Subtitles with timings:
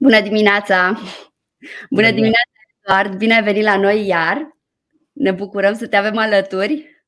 [0.00, 1.00] Bună dimineața!
[1.90, 2.50] Bună dimineața,
[2.82, 3.18] Eduard!
[3.18, 4.56] Bine ai venit la noi iar!
[5.12, 7.02] Ne bucurăm să te avem alături.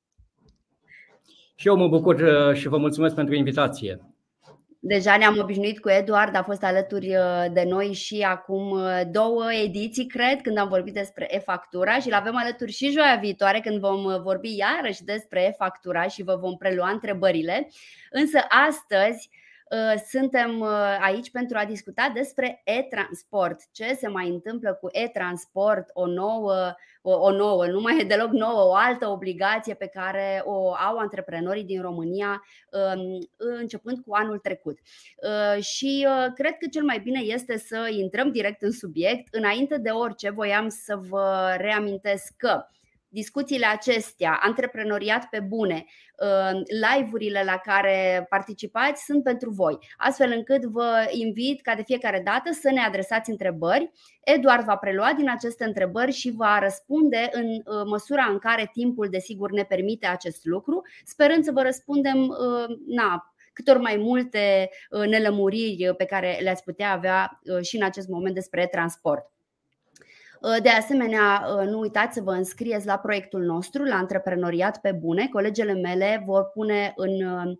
[1.54, 4.00] Și eu mă bucur uh, și vă mulțumesc pentru invitație.
[4.78, 9.52] Deja ne-am obișnuit cu Eduard, a fost alături uh, de noi și acum uh, două
[9.64, 13.80] ediții, cred, când am vorbit despre e-factura și îl avem alături și joia viitoare când
[13.80, 17.68] vom vorbi iarăși despre e-factura și vă vom prelua întrebările.
[18.10, 18.38] Însă
[18.68, 19.39] astăzi Uh,
[20.08, 23.60] suntem uh, aici pentru a discuta despre e-transport.
[23.72, 28.30] Ce se mai întâmplă cu e-transport, o nouă, o, o nouă, nu mai e deloc
[28.30, 34.38] nouă, o altă obligație pe care o au antreprenorii din România um, începând cu anul
[34.38, 34.78] trecut.
[35.16, 39.34] Uh, și cred că cel mai bine este să intrăm direct în subiect.
[39.34, 42.64] Înainte de orice, voiam să vă reamintesc că
[43.10, 50.64] discuțiile acestea, antreprenoriat pe bune, uh, live-urile la care participați sunt pentru voi, astfel încât
[50.64, 53.90] vă invit ca de fiecare dată să ne adresați întrebări.
[54.24, 59.08] Eduard va prelua din aceste întrebări și va răspunde în uh, măsura în care timpul,
[59.08, 64.70] desigur, ne permite acest lucru, sperând să vă răspundem uh, na, cât ori mai multe
[65.08, 69.30] nelămuriri pe care le-ați putea avea și în acest moment despre transport.
[70.40, 74.92] Uh, de asemenea, uh, nu uitați să vă înscrieți la proiectul nostru, la Antreprenoriat pe
[74.92, 75.28] Bune.
[75.32, 77.56] Colegele mele vor pune în uh,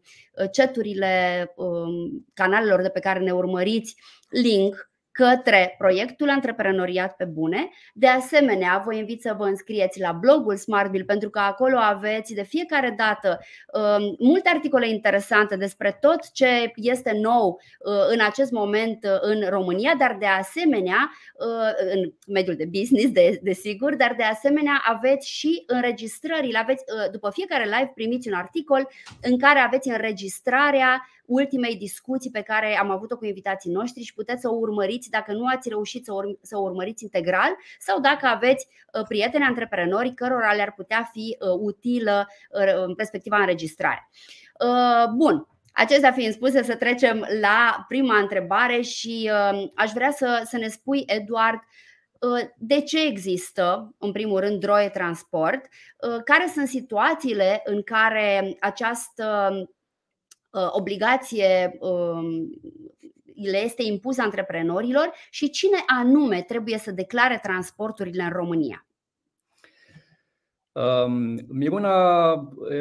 [0.53, 3.97] chaturile um, canalelor de pe care ne urmăriți
[4.29, 7.71] link către proiectul Antreprenoriat pe Bune.
[7.95, 12.43] De asemenea, vă invit să vă înscrieți la blogul Smartville pentru că acolo aveți de
[12.43, 13.39] fiecare dată
[13.73, 19.49] um, multe articole interesante despre tot ce este nou uh, în acest moment uh, în
[19.49, 25.29] România, dar de asemenea uh, în mediul de business, de, desigur, dar de asemenea aveți
[25.29, 26.59] și înregistrările.
[26.59, 28.89] Aveți, după fiecare live primiți un articol
[29.23, 34.41] în care aveți înregistrarea ultimei discuții pe care am avut-o cu invitații noștri și puteți
[34.41, 38.27] să o urmăriți dacă nu ați reușit să o, să o urmăriți integral sau dacă
[38.27, 44.09] aveți uh, prieteni antreprenori cărora le-ar putea fi uh, utilă uh, în perspectiva înregistrare.
[45.17, 49.31] Bun, Acestea fiind spuse, să trecem la prima întrebare și
[49.75, 51.59] aș vrea să, să ne spui, Eduard,
[52.59, 55.61] de ce există, în primul rând, droie transport,
[56.25, 59.69] care sunt situațiile în care această Uh,
[60.71, 62.51] obligație um,
[63.35, 68.85] le este impusă antreprenorilor și cine anume trebuie să declare transporturile în România?
[70.73, 72.35] Um, Miruna,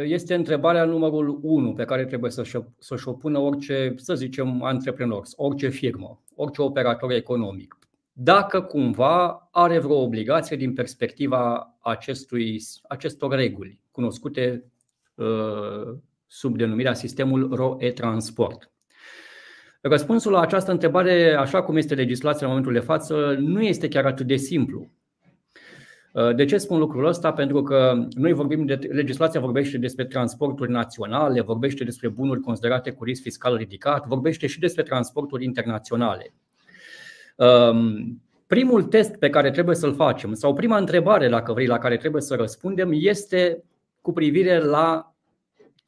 [0.04, 2.32] este întrebarea numărul 1 pe care trebuie
[2.78, 7.78] să-și o pună orice, să zicem, antreprenor, orice firmă, orice operator economic.
[8.14, 14.72] Dacă cumva are vreo obligație din perspectiva acestui, acestor reguli cunoscute
[15.16, 15.98] uh,
[16.32, 18.72] sub denumirea sistemul RO-E-Transport.
[19.82, 24.06] Răspunsul la această întrebare, așa cum este legislația în momentul de față, nu este chiar
[24.06, 24.90] atât de simplu.
[26.36, 27.34] De ce spun lucrul ăsta?
[27.34, 33.04] Pentru că noi vorbim de legislația vorbește despre transporturi naționale, vorbește despre bunuri considerate cu
[33.04, 36.34] risc fiscal ridicat, vorbește și despre transporturi internaționale.
[38.48, 42.22] Primul test pe care trebuie să-l facem, sau prima întrebare, dacă vrei, la care trebuie
[42.22, 43.64] să răspundem, este
[44.02, 45.09] cu privire la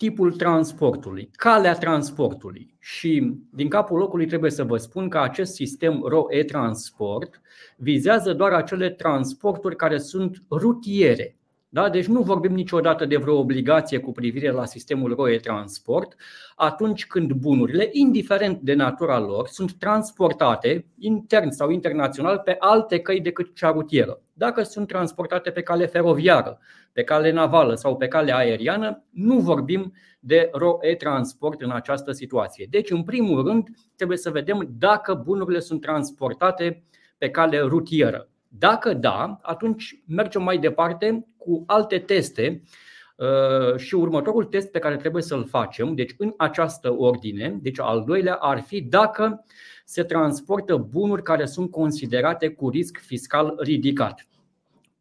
[0.02, 2.76] tipul transportului, calea transportului.
[2.80, 7.42] Și din capul locului trebuie să vă spun că acest sistem RO-E-Transport
[7.78, 11.38] vizează doar acele transporturi care sunt rutiere.
[11.70, 11.90] Da?
[11.90, 16.16] Deci nu vorbim niciodată de vreo obligație cu privire la sistemul ROE transport
[16.56, 23.22] atunci când bunurile, indiferent de natura lor, sunt transportate intern sau internațional pe alte căi
[23.22, 24.22] decât cea rutieră.
[24.42, 26.60] Dacă sunt transportate pe cale feroviară,
[26.92, 32.68] pe cale navală sau pe cale aeriană, nu vorbim de ROE transport în această situație.
[32.70, 36.84] Deci, în primul rând, trebuie să vedem dacă bunurile sunt transportate
[37.18, 38.30] pe cale rutieră.
[38.48, 42.64] Dacă da, atunci mergem mai departe cu alte teste
[43.16, 48.04] uh, și următorul test pe care trebuie să-l facem, deci în această ordine, deci al
[48.04, 49.46] doilea ar fi dacă
[49.92, 54.28] se transportă bunuri care sunt considerate cu risc fiscal ridicat.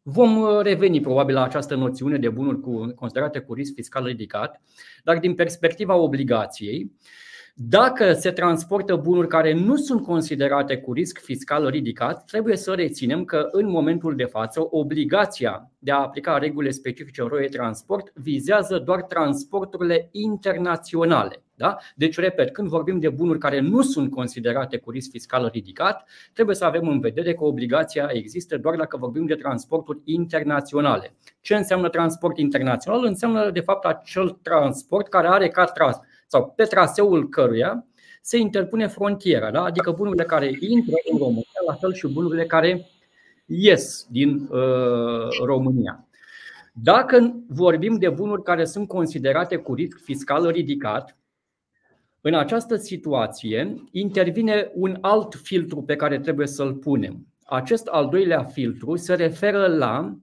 [0.01, 2.59] Vom uh, reveni probabil la această noțiune de bunuri
[2.95, 4.61] considerate cu risc fiscal ridicat,
[5.03, 6.91] dar din perspectiva obligației,
[7.55, 13.23] dacă se transportă bunuri care nu sunt considerate cu risc fiscal ridicat, trebuie să reținem
[13.25, 19.01] că în momentul de față obligația de a aplica regulile specifice ROE transport vizează doar
[19.01, 21.43] transporturile internaționale.
[21.55, 21.77] Da?
[21.95, 26.55] Deci, repet, când vorbim de bunuri care nu sunt considerate cu risc fiscal ridicat, trebuie
[26.55, 31.15] să avem în vedere că obligația există doar dacă vorbim de transporturi internaționale.
[31.41, 33.05] Ce înseamnă transport internațional?
[33.05, 35.99] Înseamnă, de fapt, acel transport care are ca tras
[36.31, 37.85] sau pe traseul căruia
[38.21, 39.63] se interpune frontiera, da?
[39.63, 42.87] adică bunurile care intră în România, la fel și bunurile care
[43.45, 46.07] ies din uh, România.
[46.73, 51.17] Dacă vorbim de bunuri care sunt considerate cu risc fiscal ridicat,
[52.21, 57.27] în această situație intervine un alt filtru pe care trebuie să-l punem.
[57.43, 60.17] Acest al doilea filtru se referă la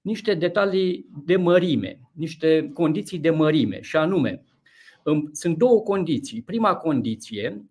[0.00, 4.42] niște detalii de mărime, niște condiții de mărime, și anume,
[5.32, 6.42] sunt două condiții.
[6.42, 7.64] Prima condiție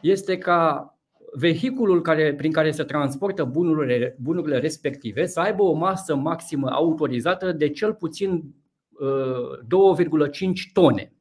[0.00, 0.94] este ca
[1.32, 7.52] vehiculul care, prin care se transportă bunurile, bunurile respective să aibă o masă maximă autorizată
[7.52, 8.54] de cel puțin
[9.00, 11.12] 2,5 uh, tone.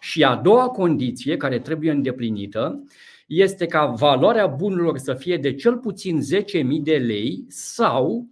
[0.00, 2.84] Și a doua condiție care trebuie îndeplinită
[3.26, 8.28] este ca valoarea bunurilor să fie de cel puțin 10.000 de lei sau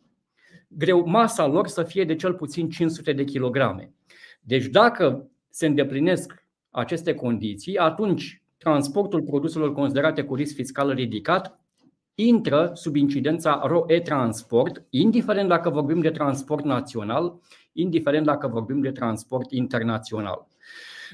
[0.68, 3.92] greu, masa lor să fie de cel puțin 500 de kilograme.
[4.40, 11.60] Deci dacă se îndeplinesc aceste condiții, atunci transportul produselor considerate cu risc fiscal ridicat
[12.14, 17.40] intră sub incidența ROE-transport, indiferent dacă vorbim de transport național,
[17.72, 20.46] indiferent dacă vorbim de transport internațional.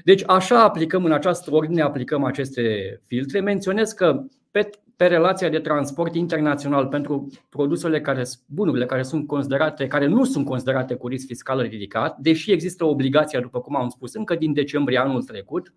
[0.03, 3.39] Deci așa aplicăm în această ordine, aplicăm aceste filtre.
[3.39, 4.69] Menționez că pe,
[4.99, 10.45] pe relația de transport internațional pentru produsele care, bunurile care sunt considerate, care nu sunt
[10.45, 14.97] considerate cu risc fiscal ridicat, deși există obligația, după cum am spus, încă din decembrie
[14.97, 15.73] anul trecut,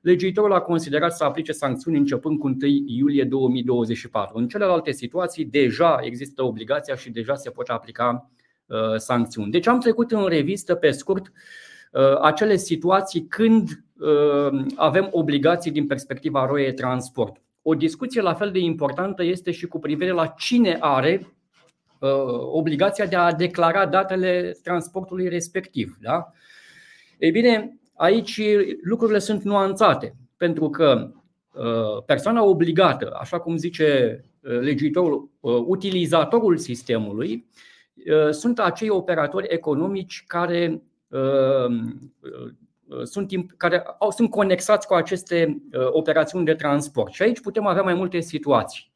[0.00, 2.56] legiuitorul a considerat să aplice sancțiuni începând cu 1
[2.86, 4.38] iulie 2024.
[4.38, 8.30] În celelalte situații deja există obligația și deja se pot aplica
[8.66, 9.50] uh, sancțiuni.
[9.50, 11.32] Deci am trecut în revistă pe scurt
[11.92, 17.43] uh, acele situații când uh, avem obligații din perspectiva ROE Transport.
[17.66, 21.34] O discuție la fel de importantă este și cu privire la cine are
[22.50, 25.96] obligația de a declara datele transportului respectiv.
[26.00, 26.32] Da?
[27.18, 28.40] Ei bine, aici
[28.82, 31.10] lucrurile sunt nuanțate, pentru că
[31.52, 37.46] uh, persoana obligată, așa cum zice uh, legiuitorul, uh, utilizatorul sistemului,
[38.30, 40.82] sunt acei operatori economici care
[43.02, 47.12] sunt, care au, sunt conexați cu aceste operațiuni de transport.
[47.12, 48.92] Și aici putem avea mai multe situații.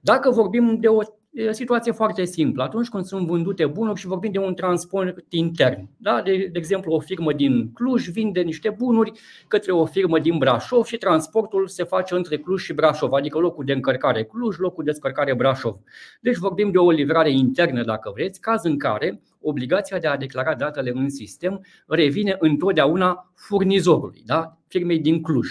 [0.00, 2.62] Dacă vorbim de o E o situație foarte simplă.
[2.62, 6.22] Atunci când sunt vândute bunuri și vorbim de un transport intern, da?
[6.22, 9.12] de, de exemplu, o firmă din Cluj vinde niște bunuri
[9.48, 13.64] către o firmă din Brașov și transportul se face între Cluj și Brașov, adică locul
[13.64, 15.76] de încărcare Cluj, locul de descărcare Brașov.
[16.20, 20.54] Deci vorbim de o livrare internă, dacă vreți, caz în care obligația de a declara
[20.54, 24.58] datele în sistem revine întotdeauna furnizorului, da?
[24.66, 25.48] firmei din Cluj.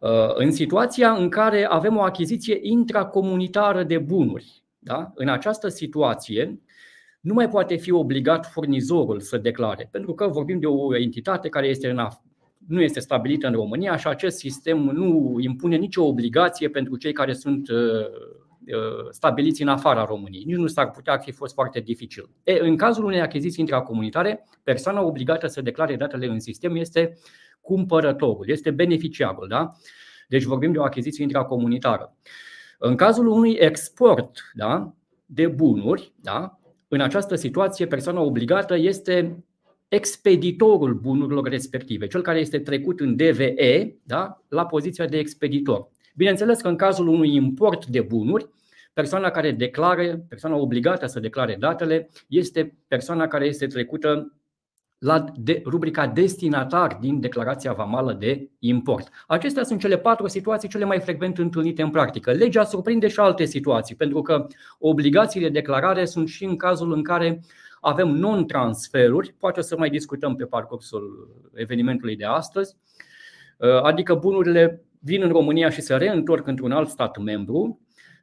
[0.00, 5.12] Uh, în situația în care avem o achiziție intracomunitară de bunuri, da?
[5.14, 6.60] în această situație
[7.20, 11.66] nu mai poate fi obligat furnizorul să declare, pentru că vorbim de o entitate care
[11.66, 12.22] este în af-
[12.66, 17.32] nu este stabilită în România și acest sistem nu impune nicio obligație pentru cei care
[17.32, 18.49] sunt uh, uh,
[19.10, 20.44] stabiliți în afara României.
[20.44, 22.30] Nici nu s-ar putea fi fost foarte dificil.
[22.42, 27.18] E, în cazul unei achiziții intracomunitare, persoana obligată să declare datele în sistem este
[27.60, 29.48] cumpărătorul, este beneficiarul.
[29.48, 29.72] Da?
[30.28, 32.16] Deci vorbim de o achiziție intracomunitară.
[32.78, 34.94] În cazul unui export da,
[35.26, 39.44] de bunuri, da, în această situație, persoana obligată este
[39.88, 45.88] expeditorul bunurilor respective, cel care este trecut în DVE da, la poziția de expeditor.
[46.20, 48.48] Bineînțeles că în cazul unui import de bunuri,
[48.92, 54.32] persoana care declare, persoana obligată să declare datele, este persoana care este trecută
[54.98, 59.08] la de, rubrica destinatar din declarația vamală de import.
[59.26, 62.32] Acestea sunt cele patru situații cele mai frecvent întâlnite în practică.
[62.32, 64.46] Legea surprinde și alte situații, pentru că
[64.78, 67.40] obligațiile de declarare sunt și în cazul în care
[67.80, 72.76] avem non-transferuri, poate să mai discutăm pe parcursul evenimentului de astăzi,
[73.82, 77.80] adică bunurile vin în România și se reîntorc într-un alt stat membru,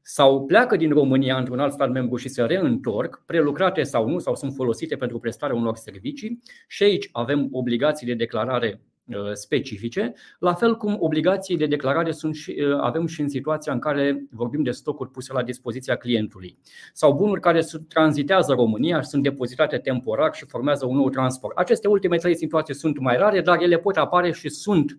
[0.10, 4.36] sau pleacă din România într-un alt stat membru și se reîntorc, prelucrate sau nu, sau
[4.36, 10.53] sunt folosite pentru prestarea unor servicii și aici avem obligații de declarare uh, specifice, la
[10.53, 14.63] fel cum obligații de declarare sunt și, uh, avem și în situația în care vorbim
[14.63, 16.57] de stocuri puse la dispoziția clientului
[16.93, 21.57] sau bunuri care tranzitează România și sunt depozitate temporar și formează un nou transport.
[21.57, 24.98] Aceste ultime trei situații sunt mai rare, dar ele pot apare și sunt uh,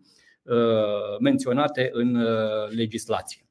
[1.21, 3.43] menționate în uh, legislație.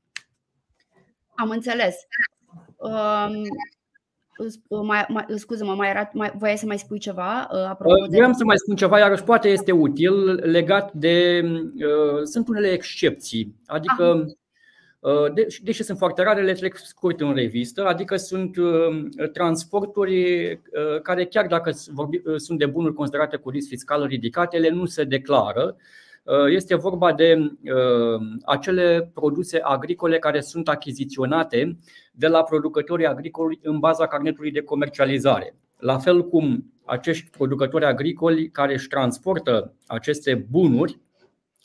[1.35, 1.95] Am înțeles.
[2.77, 3.41] Um,
[4.85, 7.47] mai, mai, scuză-mă, mai era, mai, voiai să mai spui ceva?
[7.51, 8.37] Uh, apropo uh, Vreau de...
[8.37, 11.41] să mai spun ceva, iarăși poate este util legat de.
[11.75, 13.55] Uh, sunt unele excepții.
[13.65, 14.25] Adică,
[14.99, 20.51] uh, de, deși sunt foarte rare, le trec scurt în revistă, adică sunt uh, transporturi
[20.51, 24.69] uh, care, chiar dacă vorbi, uh, sunt de bunuri considerate cu risc fiscal ridicat, ele
[24.69, 25.75] nu se declară
[26.49, 27.51] Este vorba de
[28.45, 31.77] acele produse agricole care sunt achiziționate
[32.11, 35.55] de la producătorii agricoli în baza carnetului de comercializare.
[35.79, 40.99] La fel cum acești producători agricoli care își transportă aceste bunuri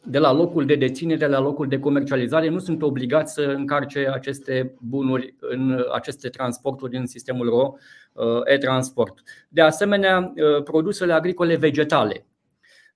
[0.04, 4.74] de la locul de deținere la locul de comercializare nu sunt obligați să încarce aceste
[4.80, 7.74] bunuri în aceste transporturi în sistemul RO
[8.12, 9.22] uh, e-transport.
[9.48, 12.26] De asemenea, uh, produsele agricole vegetale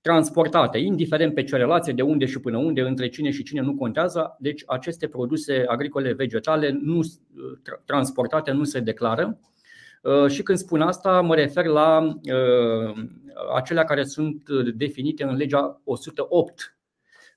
[0.07, 3.75] transportate, indiferent pe ce relație, de unde și până unde, între cine și cine nu
[3.75, 7.05] contează, deci aceste produse agricole vegetale nu, uh,
[7.85, 9.39] transportate nu se declară.
[10.29, 12.19] Și când spun asta, mă refer la
[13.55, 16.77] acelea care sunt definite în legea 108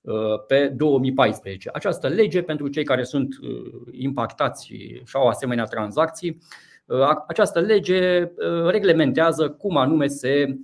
[0.02, 1.70] Uh, pe 2014.
[1.74, 6.38] Această lege, pentru cei care sunt uh, impactați și au asemenea tranzacții,
[6.86, 8.32] uh, această lege
[8.68, 10.58] reglementează cum anume se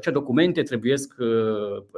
[0.00, 0.94] ce documente trebuie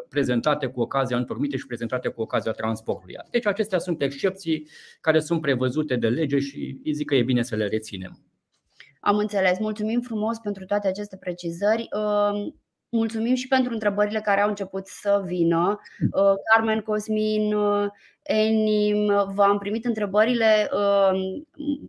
[0.08, 3.14] prezentate cu ocazia întormite și prezentate cu ocazia transportului.
[3.30, 4.68] Deci acestea sunt excepții
[5.00, 8.18] care sunt prevăzute de lege și zic că e bine să le reținem.
[9.00, 9.58] Am înțeles.
[9.58, 11.88] Mulțumim frumos pentru toate aceste precizări.
[12.96, 15.80] Mulțumim și pentru întrebările care au început să vină.
[15.98, 16.08] Mm.
[16.12, 17.86] Uh, Carmen, Cosmin, uh,
[18.22, 21.20] Enim, v-am primit întrebările, uh,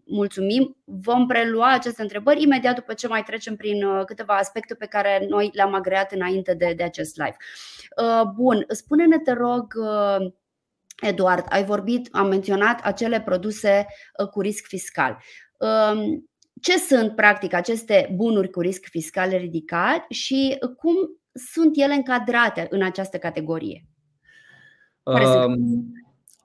[0.06, 0.78] mulțumim.
[0.84, 5.50] Vom prelua aceste întrebări imediat după ce mai trecem prin câteva aspecte pe care noi
[5.54, 7.36] le-am agreat înainte de, de acest live.
[8.36, 9.74] Bun, spune-ne, te rog,
[11.02, 13.86] Eduard, ai vorbit, am menționat acele produse
[14.32, 15.18] cu risc fiscal
[16.62, 20.96] ce sunt practic aceste bunuri cu risc fiscal ridicat și cum
[21.34, 23.86] sunt ele încadrate în această categorie?
[25.04, 25.94] Um,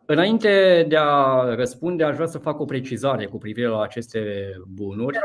[0.07, 5.19] înainte de a răspunde, aș vrea să fac o precizare cu privire la aceste bunuri.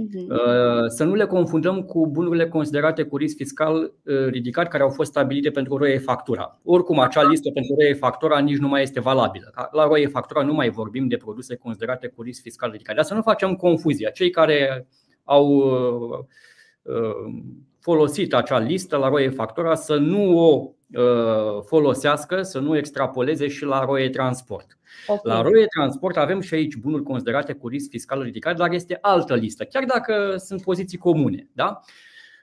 [0.00, 0.30] Mhm.
[0.30, 3.74] Uh, să nu le confundăm cu bunurile considerate cu risc fiscal
[4.04, 6.60] uh, ridicat care au fost stabilite pentru roie factura.
[6.64, 9.52] Oricum, acea listă pentru roie factura nici nu mai este valabilă.
[9.70, 12.94] La roie factura nu mai vorbim de produse considerate cu risc fiscal ridicat.
[12.94, 14.10] Dar să nu facem confuzia.
[14.10, 14.88] Cei care
[15.24, 16.24] au uh,
[17.80, 20.72] folosit acea listă la roie factura să nu o
[21.64, 24.78] folosească, să nu extrapoleze și la roie transport.
[25.06, 25.34] Okay.
[25.34, 29.34] La Roie Transport avem și aici bunuri considerate cu risc fiscal ridicat, dar este altă
[29.34, 31.48] listă, chiar dacă sunt poziții comune.
[31.52, 31.80] Da?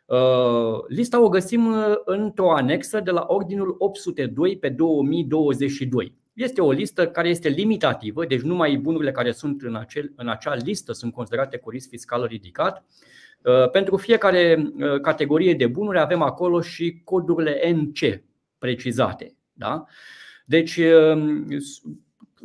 [0.05, 6.13] Uh, lista o găsim uh, într-o anexă de la Ordinul 802 pe 2022.
[6.33, 10.55] Este o listă care este limitativă, deci numai bunurile care sunt în, acel, în acea
[10.55, 12.85] listă sunt considerate cu risc fiscal ridicat.
[13.41, 14.71] Uh, pentru fiecare
[15.01, 18.23] categorie de bunuri avem acolo și codurile NC
[18.65, 19.35] precizate.
[19.53, 19.83] Da?
[20.45, 20.79] Deci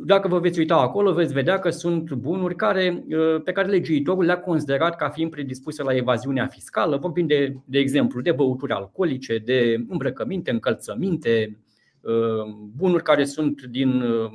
[0.05, 4.23] dacă vă veți uita acolo, veți vedea că sunt bunuri care, uh, pe care legiuitorul
[4.23, 6.97] le-a considerat ca fiind predispuse la evaziunea fiscală.
[6.97, 11.59] Vorbim de, de exemplu de băuturi alcoolice, de îmbrăcăminte, încălțăminte,
[12.01, 14.31] uh, bunuri care sunt din uh,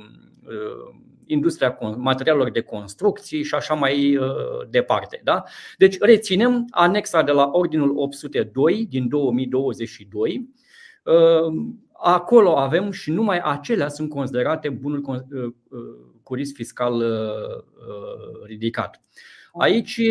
[1.25, 4.19] industria materialelor de construcții și așa mai
[4.69, 5.21] departe.
[5.23, 5.43] Da?
[5.77, 10.49] Deci reținem anexa de la Ordinul 802 din 2022
[11.99, 15.53] Acolo avem și numai acelea sunt considerate bunuri uh, uh,
[16.23, 19.01] cu risc fiscal uh, ridicat.
[19.59, 20.01] Aici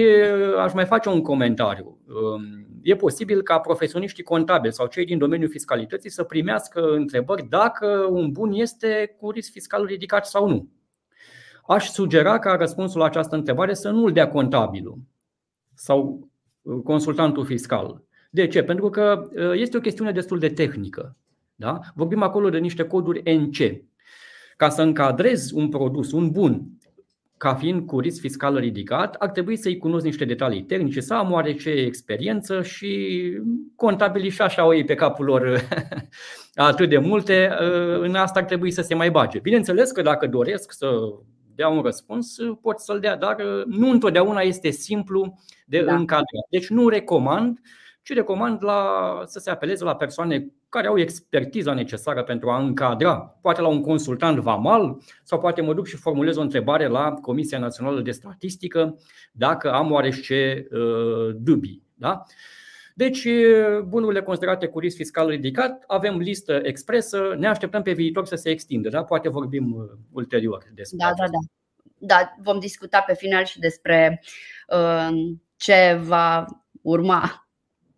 [0.58, 1.98] aș mai face un comentariu.
[2.08, 8.06] Um, e posibil ca profesioniștii contabili sau cei din domeniul fiscalității să primească întrebări dacă
[8.10, 10.68] un bun este cu risc fiscal ridicat sau nu.
[11.66, 14.98] Aș sugera ca răspunsul la această întrebare să nu îl dea contabilul
[15.74, 16.28] sau
[16.84, 18.05] consultantul fiscal.
[18.36, 18.62] De ce?
[18.62, 21.16] Pentru că este o chestiune destul de tehnică.
[21.54, 21.78] Da?
[21.94, 23.56] Vorbim acolo de niște coduri NC.
[24.56, 26.66] Ca să încadrezi un produs, un bun,
[27.36, 31.32] ca fiind cu risc fiscal ridicat, ar trebui să-i cunosc niște detalii tehnice, să am
[31.32, 33.20] oarece experiență și
[33.76, 35.60] contabilii și așa o iei pe capul lor
[36.54, 37.50] atât de multe,
[38.00, 39.38] în asta ar trebui să se mai bage.
[39.38, 40.88] Bineînțeles că dacă doresc să
[41.54, 45.94] dea un răspuns, pot să-l dea, dar nu întotdeauna este simplu de da.
[45.94, 46.46] încadrat.
[46.50, 47.60] Deci nu recomand,
[48.06, 53.16] ci recomand la, să se apeleze la persoane care au expertiza necesară pentru a încadra,
[53.40, 57.58] poate la un consultant vamal sau poate mă duc și formulez o întrebare la Comisia
[57.58, 58.98] Națională de Statistică
[59.32, 61.82] dacă am oarește uh, dubii.
[61.94, 62.22] Da?
[62.94, 68.26] Deci, uh, bunurile considerate cu risc fiscal ridicat, avem listă expresă, ne așteptăm pe viitor
[68.26, 69.04] să se extindă, da?
[69.04, 71.38] poate vorbim uh, ulterior despre Da, da, da.
[71.98, 74.22] Da, vom discuta pe final și despre
[74.68, 75.08] uh,
[75.56, 76.44] ce va
[76.82, 77.45] urma,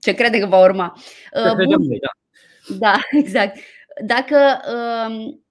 [0.01, 0.97] ce crede că va urma.
[1.33, 1.87] Uh, bun.
[1.87, 2.09] Noi, da.
[2.79, 3.59] Da, exact.
[4.05, 4.61] Dacă
[5.09, 5.45] um,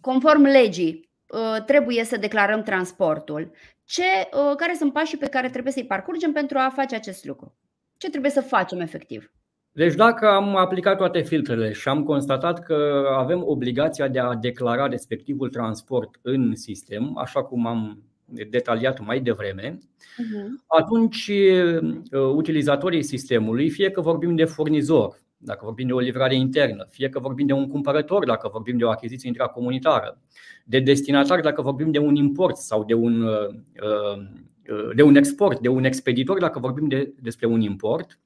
[0.00, 3.50] conform legii uh, trebuie să declarăm transportul,
[3.84, 7.56] ce, uh, care sunt pașii pe care trebuie să-i parcurgem pentru a face acest lucru?
[7.96, 9.32] Ce trebuie să facem efectiv?
[9.74, 14.86] Deci dacă am aplicat toate filtrele și am constatat că avem obligația de a declara
[14.86, 18.02] respectivul transport în sistem, așa cum am
[18.50, 20.46] detaliat mai devreme, uh-huh.
[20.66, 26.86] atunci uh, utilizatorii sistemului, fie că vorbim de furnizor, dacă vorbim de o livrare internă,
[26.90, 30.20] fie că vorbim de un cumpărător, dacă vorbim de o achiziție intracomunitară,
[30.64, 33.48] de destinatar, dacă vorbim de un import sau de un, uh,
[33.82, 38.18] uh, de un export, de un expeditor, dacă vorbim de, despre un import,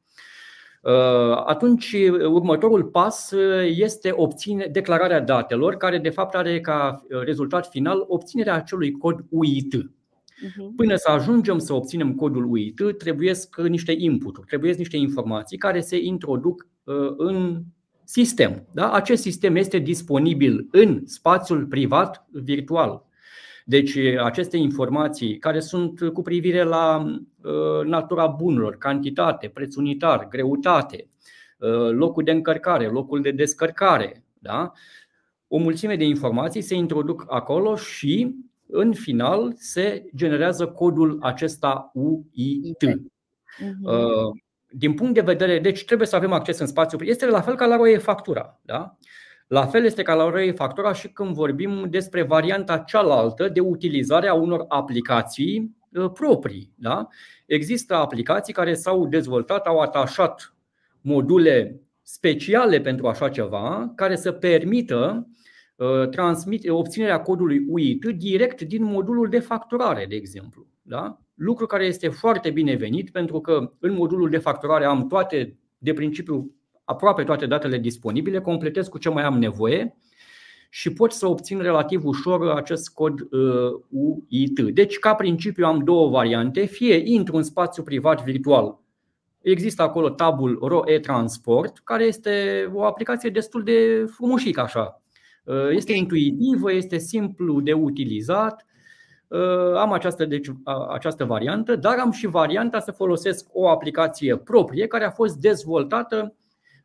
[1.47, 3.33] atunci următorul pas
[3.65, 9.75] este obține, declararea datelor, care de fapt are ca rezultat final obținerea acelui cod UIT.
[10.41, 10.75] Mhm.
[10.75, 13.35] Până să ajungem să obținem codul UIT, trebuie
[13.69, 17.63] niște input trebuie niște informații care se introduc uh, în
[18.05, 18.67] sistem.
[18.73, 18.93] Da?
[18.93, 23.05] Acest sistem este disponibil în spațiul privat virtual.
[23.65, 26.97] Deci aceste informații care sunt cu privire la
[27.43, 31.09] uh, natura bunurilor, cantitate, preț unitar, greutate,
[31.59, 34.73] uh, locul de încărcare, locul de descărcare, da?
[35.49, 38.35] o mulțime de informații se introduc acolo și
[38.69, 42.83] în final se generează codul acesta UIT.
[43.59, 43.85] Mhm.
[43.85, 46.99] Uh, din punct de vedere, deci trebuie să avem acces în spațiu.
[47.03, 48.61] Este la fel ca la roie factura.
[48.63, 48.97] Da?
[49.47, 54.29] La fel este ca la roie factura și când vorbim despre varianta cealaltă de utilizare
[54.29, 56.73] a unor aplicații uh, proprii.
[56.75, 57.07] Da?
[57.47, 60.55] Există aplicații care s-au dezvoltat, au atașat
[61.01, 65.37] module speciale pentru așa ceva, care să permită Uh,
[66.11, 70.67] transmit, obținerea codului UIT direct din modulul de facturare, de exemplu.
[70.83, 71.21] Da?
[71.35, 76.55] Lucru care este foarte binevenit pentru că în modulul de facturare am toate, de principiu,
[76.85, 79.97] aproape toate datele disponibile, completez cu ce mai am nevoie
[80.71, 84.61] și pot să obțin relativ ușor acest cod uh, UIT.
[84.61, 86.65] Deci, ca principiu, am două variante.
[86.65, 88.79] Fie intru în spațiu privat virtual
[89.47, 95.03] Există acolo tabul ROE Transport, care este o aplicație destul de frumușică așa.
[95.47, 98.67] Uh, este intuitivă, este simplu de utilizat.
[99.29, 100.49] Uh, am această, deci,
[100.89, 106.35] această variantă, dar am și varianta să folosesc o aplicație proprie care a fost dezvoltată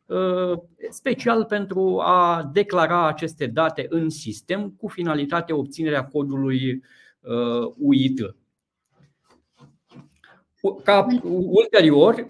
[0.06, 0.58] uh,
[0.90, 6.82] special pentru a declara aceste date în sistem cu finalitatea obținerea codului
[7.76, 8.34] UIT.
[10.84, 12.26] Ca ulterior,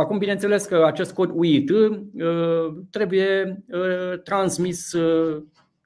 [0.00, 1.70] acum bineînțeles că acest cod UIT
[2.90, 3.64] trebuie
[4.24, 4.96] transmis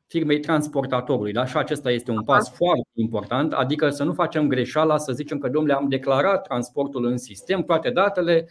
[0.07, 1.33] firmei transportatorului.
[1.33, 1.45] Da?
[1.45, 5.49] Și acesta este un pas foarte important, adică să nu facem greșeala să zicem că,
[5.49, 8.49] domnule, am declarat transportul în sistem, toate datele,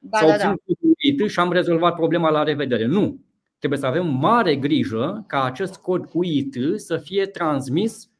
[0.00, 1.26] da, s-au da, da.
[1.26, 2.86] și am rezolvat problema la revedere.
[2.86, 3.20] Nu.
[3.58, 8.10] Trebuie să avem mare grijă ca acest cod UIT să fie transmis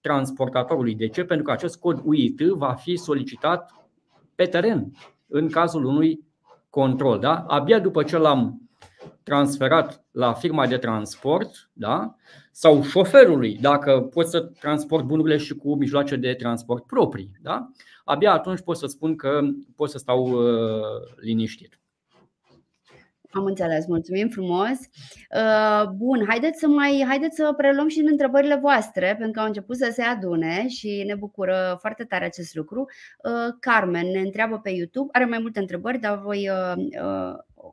[0.00, 0.94] transportatorului.
[0.94, 1.24] De ce?
[1.24, 3.88] Pentru că acest cod UIT va fi solicitat
[4.34, 4.92] pe teren
[5.36, 6.26] în cazul unui
[6.70, 7.18] control.
[7.18, 7.44] Da?
[7.48, 8.70] Abia după ce l-am
[9.22, 12.14] transferat la firma de transport da?
[12.52, 17.30] sau șoferului, dacă pot să transport bunurile și cu mijloace de transport proprii.
[17.42, 17.70] Da?
[18.04, 19.40] Abia atunci pot să spun că
[19.76, 20.82] pot să stau uh,
[21.20, 21.78] liniștit.
[23.34, 24.78] Am înțeles, mulțumim frumos.
[25.36, 29.46] Uh, bun, haideți să mai haideți să preluăm și în întrebările voastre, pentru că au
[29.46, 32.84] început să se adune și ne bucură foarte tare acest lucru.
[33.24, 36.50] Uh, Carmen ne întreabă pe YouTube, are mai multe întrebări, dar voi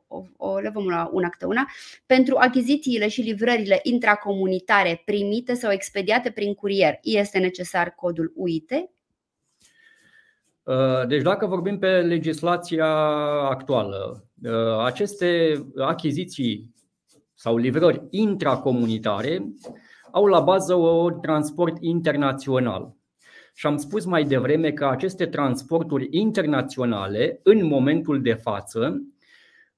[0.08, 1.66] o, o le vom lua una câte una,
[2.06, 8.70] pentru achizițiile și livrările intracomunitare primite sau expediate prin curier, este necesar codul UIT?
[10.62, 12.86] Uh, deci dacă vorbim pe legislația
[13.48, 14.30] actuală, uh,
[14.84, 16.74] aceste achiziții
[17.34, 19.52] sau livrări intracomunitare
[20.12, 22.94] au la bază un transport internațional.
[23.54, 29.02] Și am spus mai devreme că aceste transporturi internaționale, în momentul de față,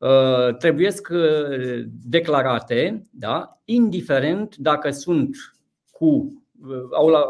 [0.04, 3.60] Uh, trebuie uh, declarate, da?
[3.64, 5.36] indiferent dacă sunt
[5.90, 6.06] cu,
[6.66, 7.22] uh, au la,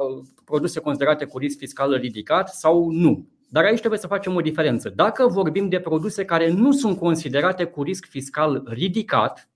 [0.44, 3.28] produse considerate cu risc fiscal ridicat sau nu.
[3.54, 4.88] Dar aici trebuie să facem o diferență.
[4.88, 9.48] Dacă vorbim de produse care nu sunt considerate cu risc fiscal ridicat,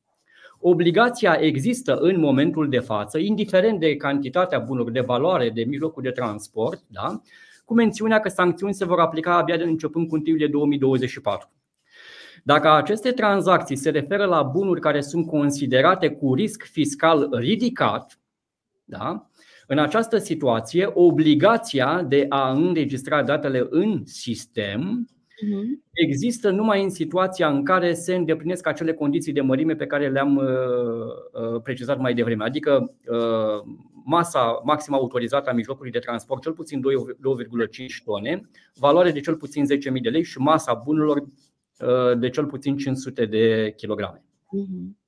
[0.59, 6.11] obligația există în momentul de față, indiferent de cantitatea bunurilor, de valoare, de mijlocul de
[6.11, 7.21] transport, da?
[7.65, 11.51] cu mențiunea că sancțiuni se vor aplica abia de începând cu 1 2024.
[12.45, 18.19] Dacă aceste tranzacții se referă la bunuri care sunt considerate cu risc fiscal ridicat,
[18.85, 19.29] da?
[19.71, 25.09] În această situație, obligația de a înregistra datele în sistem
[25.49, 25.85] mhm.
[25.93, 30.37] există numai în situația în care se îndeplinesc acele condiții de mărime pe care le-am
[30.37, 33.73] uh, uh, precizat mai devreme, adică uh,
[34.05, 36.87] masa maximă autorizată a mijlocului de transport cel puțin 2,5
[38.05, 39.65] tone, valoare de cel puțin
[39.97, 41.25] 10.000 de lei și masa bunurilor
[42.19, 44.23] de cel puțin 500 de kilograme.
[44.23, 45.08] Uh-huh.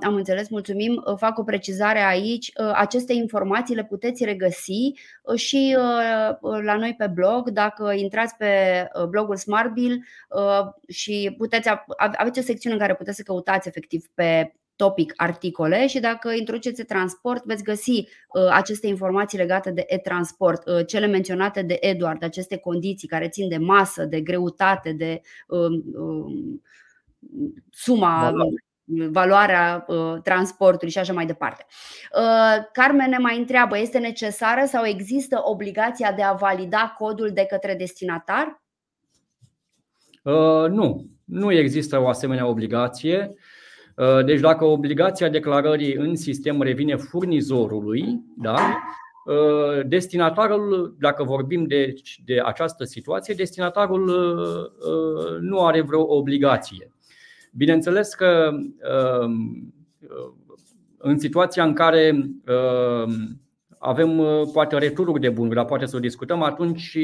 [0.00, 1.04] Am înțeles, mulțumim.
[1.16, 2.52] Fac o precizare aici.
[2.74, 4.92] Aceste informații le puteți regăsi
[5.34, 5.76] și
[6.62, 7.50] la noi pe blog.
[7.50, 8.52] Dacă intrați pe
[9.08, 10.04] blogul Smartbill
[10.88, 16.00] și puteți, aveți o secțiune în care puteți să căutați efectiv pe topic articole și
[16.00, 18.08] dacă introduceți transport veți găsi
[18.50, 24.04] aceste informații legate de e-transport, cele menționate de Eduard, aceste condiții care țin de masă,
[24.04, 25.20] de greutate, de
[27.70, 28.32] suma
[29.10, 31.66] valoarea uh, transportului și așa mai departe.
[32.14, 37.46] Uh, Carmen ne mai întreabă, este necesară sau există obligația de a valida codul de
[37.50, 38.62] către destinatar?
[40.22, 43.34] Uh, nu, nu există o asemenea obligație.
[43.96, 48.78] Uh, deci dacă obligația declarării în sistem revine furnizorului, da,
[49.24, 56.92] uh, destinatarul, dacă vorbim de, de această situație, destinatarul uh, nu are vreo obligație.
[57.52, 58.50] Bineînțeles că
[59.22, 59.74] um,
[60.98, 63.40] în situația în care um,
[63.78, 66.98] avem poate retururi de bunuri, dar poate să o discutăm, atunci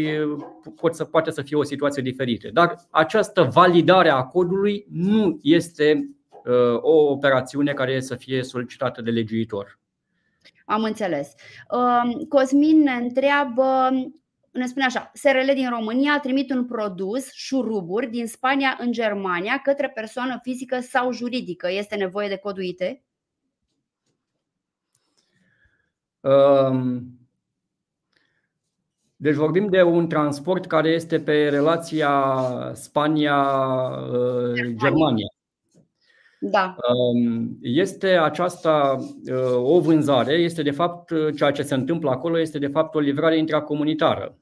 [0.80, 2.48] poate să, poate să fie o situație diferită.
[2.52, 9.10] Dar această validare a codului nu este uh, o operațiune care să fie solicitată de
[9.10, 9.78] legiuitor.
[10.66, 11.34] Am înțeles.
[11.70, 13.90] Um, Cosmin ne întreabă
[14.54, 19.88] ne spune așa, SRL din România trimit un produs, șuruburi, din Spania în Germania către
[19.88, 21.70] persoană fizică sau juridică.
[21.70, 22.80] Este nevoie de cod UIT?
[26.20, 27.18] Um,
[29.16, 32.34] deci vorbim de un transport care este pe relația
[32.74, 35.28] Spania-Germania.
[36.40, 36.76] Da.
[36.94, 42.58] Um, este aceasta uh, o vânzare, este de fapt ceea ce se întâmplă acolo, este
[42.58, 44.38] de fapt o livrare intracomunitară.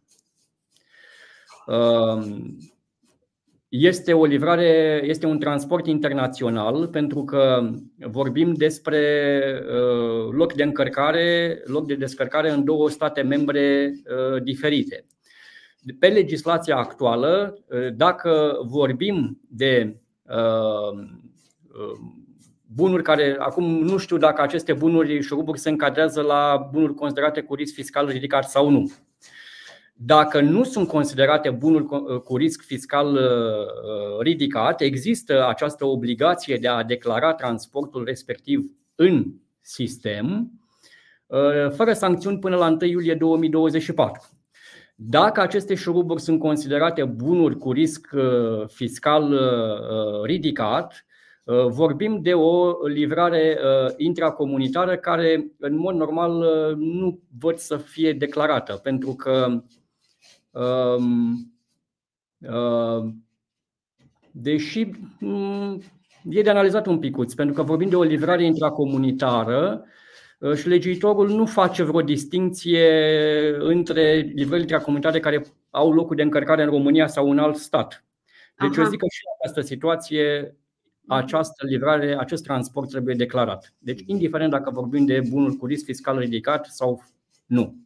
[1.66, 2.56] Um,
[3.72, 11.60] este o livrare, este un transport internațional pentru că vorbim despre uh, loc de încărcare,
[11.64, 15.06] loc de descărcare în două state membre uh, diferite.
[15.98, 19.96] Pe legislația actuală, uh, dacă vorbim de
[22.74, 27.40] bunuri care, acum nu știu dacă aceste bunuri și ruburi se încadrează la bunuri considerate
[27.40, 28.92] cu risc fiscal ridicat sau nu.
[30.04, 31.84] Dacă nu sunt considerate bunuri
[32.24, 39.24] cu risc fiscal uh, ridicat, există această obligație de a declara transportul respectiv în
[39.60, 40.50] sistem,
[41.26, 44.22] uh, fără sancțiuni până la 1 iulie 2024.
[44.94, 49.38] Dacă aceste șuruburi sunt considerate bunuri cu risc uh, fiscal
[50.24, 51.06] ridicat,
[51.68, 53.58] vorbim de o livrare
[53.96, 56.32] intracomunitară care, în mod normal,
[56.76, 59.81] nu văd să fie declarată, pentru că Um, uh,
[64.30, 65.82] deși um,
[66.24, 69.84] e de analizat un picuț, pentru că vorbim de o livrare intracomunitară
[70.38, 72.88] uh, și legiuitorul nu face vreo distinție
[73.58, 78.04] între livrările intracomunitare care au locul de încărcare în România sau în alt stat.
[78.58, 78.82] Deci Aha.
[78.82, 80.56] eu zic că și în această situație
[81.06, 83.74] această livrare, acest transport trebuie declarat.
[83.78, 87.02] Deci, indiferent dacă vorbim de bunuri cu risc fiscal ridicat sau
[87.46, 87.76] nu.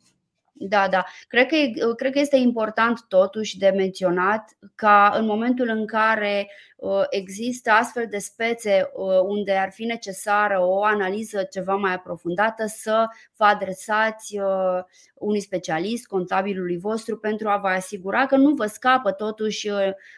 [0.59, 1.05] Da, da.
[1.29, 6.76] Cred că, cred că este important totuși de menționat ca în momentul în care uh,
[7.11, 13.07] există astfel de spețe uh, unde ar fi necesară o analiză ceva mai aprofundată să
[13.37, 14.83] vă adresați uh,
[15.15, 19.69] unui specialist, contabilului vostru, pentru a vă asigura că nu vă scapă totuși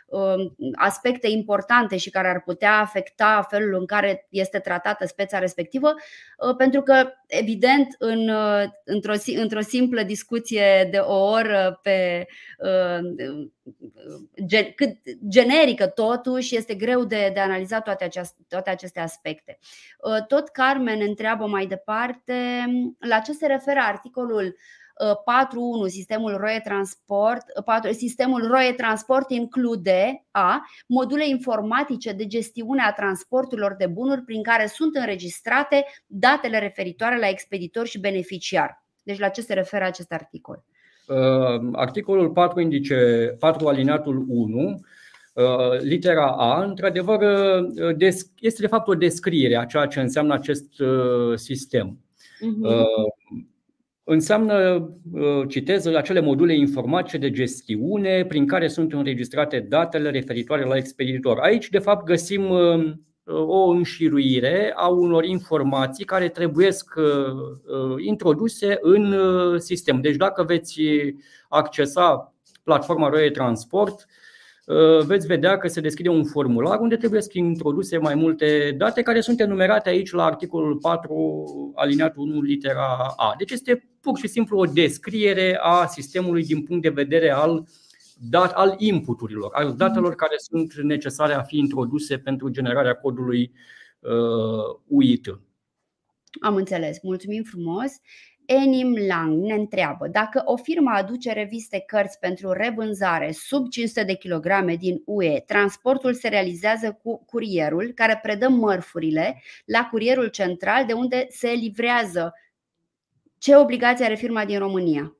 [0.06, 5.94] um, aspecte importante și care ar putea afecta felul în care este tratată speța respectivă,
[6.56, 8.30] pentru că, evident, în,
[8.84, 12.26] într-o, într-o simplă discuție discuție de o oră pe
[12.58, 12.98] uh,
[14.46, 14.96] gen, cât
[15.28, 19.58] generică totuși, este greu de, de analizat toate, aceast, toate aceste aspecte.
[19.98, 22.34] Uh, tot Carmen întreabă mai departe
[22.98, 24.56] la ce se referă articolul
[24.98, 32.92] 4.1 sistemul ROE Transport 4, sistemul ROE Transport include a module informatice de gestiune a
[32.92, 38.82] transporturilor de bunuri prin care sunt înregistrate datele referitoare la expeditor și beneficiar.
[39.02, 40.64] Deci la ce se referă acest articol?
[41.06, 42.96] Uh, articolul 4 indice
[43.38, 44.74] 4 alineatul 1 uh,
[45.80, 47.94] litera A, într-adevăr, uh,
[48.40, 50.82] este de fapt o descriere a ceea ce înseamnă acest
[51.34, 51.98] sistem.
[52.40, 52.84] Uh-huh.
[54.04, 54.88] Înseamnă,
[55.48, 61.38] citez, acele module informatice de gestiune prin care sunt înregistrate datele referitoare la expeditor.
[61.38, 62.50] Aici, de fapt, găsim
[63.46, 70.00] o înșiruire a unor informații care trebuie uh, introduse în uh, sistem.
[70.00, 70.80] Deci dacă veți
[71.48, 74.27] accesa platforma Roie Transport, Uh,
[75.06, 79.02] veți vedea că se deschide un formular unde trebuie să fie introduse mai multe date
[79.02, 83.34] care sunt enumerate aici la articolul 4, alineatul 1, litera A.
[83.38, 87.66] Deci este pur și simplu o descriere a sistemului din punct de vedere al,
[88.30, 93.52] dat, al inputurilor, al datelor care sunt necesare a fi introduse pentru generarea codului
[93.98, 95.40] uh, UIT.
[96.40, 96.98] Am înțeles.
[97.02, 97.90] Mulțumim frumos.
[98.50, 104.14] Enim Lang ne întreabă dacă o firmă aduce reviste cărți pentru revânzare sub 500 de
[104.14, 110.92] kilograme din UE, transportul se realizează cu curierul care predă mărfurile la curierul central de
[110.92, 112.34] unde se livrează.
[113.38, 115.16] Ce obligație are firma din România?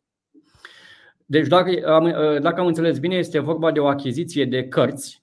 [1.27, 2.05] Deci, dacă am,
[2.43, 5.23] dacă am înțeles bine, este vorba de o achiziție de cărți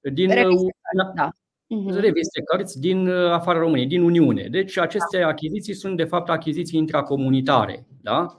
[0.00, 0.76] din Reviste,
[1.14, 1.28] da
[1.68, 2.00] uh-huh.
[2.00, 4.48] reviste, cărți din uh, afara României, din Uniune.
[4.50, 5.26] Deci aceste da.
[5.26, 7.86] achiziții sunt de fapt achiziții intracomunitare.
[8.02, 8.36] Da?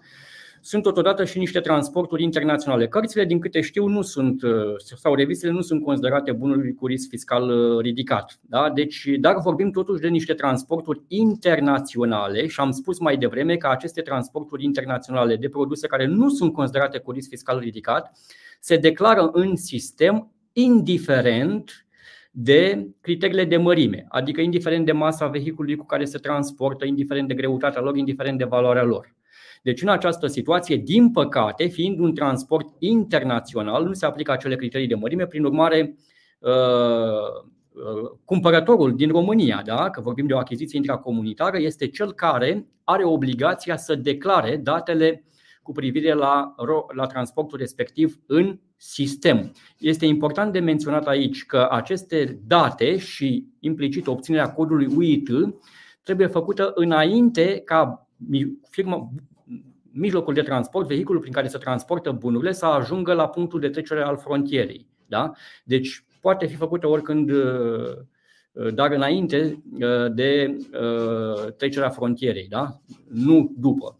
[0.62, 2.88] Sunt totodată și niște transporturi internaționale.
[2.88, 7.10] Cărțile, din câte știu, nu sunt, uh, sau revistele nu sunt considerate bunuri cu risc
[7.10, 8.40] fiscal uh, ridicat.
[8.42, 8.70] Da?
[8.70, 14.02] Deci, dar vorbim totuși de niște transporturi internaționale și am spus mai devreme că aceste
[14.02, 18.12] transporturi internaționale de produse care nu sunt considerate cu risc fiscal ridicat
[18.60, 21.85] se declară în sistem indiferent
[22.38, 27.34] de criteriile de mărime, adică indiferent de masa vehiculului cu care se transportă, indiferent de
[27.34, 29.16] greutatea lor, indiferent de valoarea lor.
[29.62, 34.88] Deci, în această situație, din păcate, fiind un transport internațional, nu se aplică acele criterii
[34.88, 35.96] de mărime, prin urmare,
[36.40, 39.90] uh, uh, cumpărătorul din România, da?
[39.90, 45.24] că vorbim de o achiziție intracomunitară, este cel care are obligația să declare datele
[45.66, 46.56] cu privire la,
[46.96, 49.52] la transportul respectiv în sistem.
[49.78, 55.30] Este important de menționat aici că aceste date și implicit obținerea codului UIT
[56.04, 58.08] trebuie făcută înainte ca
[58.70, 59.10] firma,
[59.92, 64.02] mijlocul de transport, vehiculul prin care se transportă bunurile, să ajungă la punctul de trecere
[64.02, 64.88] al frontierei.
[65.06, 65.32] Da?
[65.64, 67.32] Deci poate fi făcută oricând,
[68.74, 69.64] dar înainte
[70.14, 70.58] de
[71.58, 72.82] trecerea frontierei, da?
[73.08, 74.00] nu după.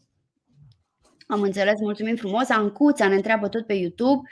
[1.28, 2.50] Am înțeles, mulțumim frumos.
[2.50, 4.30] Ancuța ne întreabă tot pe YouTube.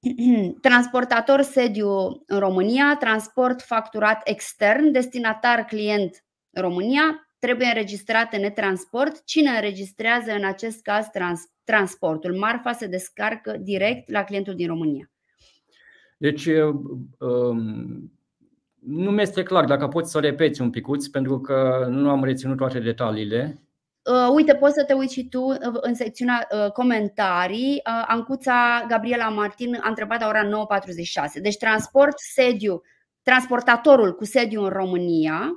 [0.60, 9.24] Transportator sediu în România, transport facturat extern, destinatar client România, trebuie înregistrat în transport.
[9.24, 12.36] Cine înregistrează în acest caz trans, transportul?
[12.36, 15.10] Marfa se descarcă direct la clientul din România.
[16.16, 16.46] Deci,
[17.18, 18.12] um,
[18.78, 22.56] nu mi este clar dacă poți să repeți un picuț, pentru că nu am reținut
[22.56, 23.62] toate detaliile.
[24.04, 27.72] Uh, uite, poți să te uiți și tu uh, în secțiunea uh, comentarii.
[27.74, 31.40] Uh, Ancuța Gabriela Martin a întrebat la ora 9.46.
[31.42, 32.82] Deci transport sediu,
[33.22, 35.50] transportatorul cu sediu în România.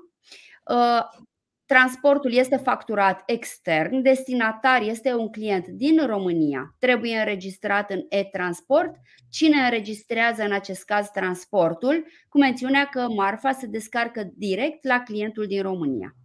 [0.65, 1.25] Uh,
[1.65, 8.95] transportul este facturat extern, destinatar este un client din România, trebuie înregistrat în e-transport.
[9.29, 12.05] Cine înregistrează în acest caz transportul?
[12.29, 16.15] Cu mențiunea că marfa se descarcă direct la clientul din România.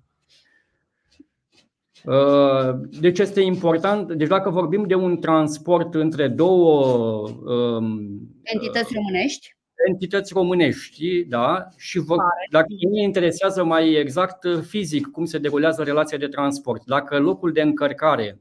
[2.05, 8.11] Uh, deci este important, deci dacă vorbim de un transport între două um,
[8.43, 9.57] entități românești,
[9.88, 12.19] entități românești, da, și vor,
[12.51, 17.62] dacă ne interesează mai exact fizic cum se derulează relația de transport, dacă locul de
[17.62, 18.41] încărcare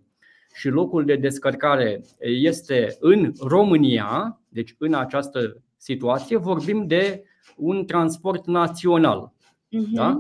[0.54, 7.24] și locul de descărcare este în România, deci în această situație, vorbim de
[7.56, 9.34] un transport național.
[9.34, 9.93] Uh-huh.
[9.93, 10.19] Da?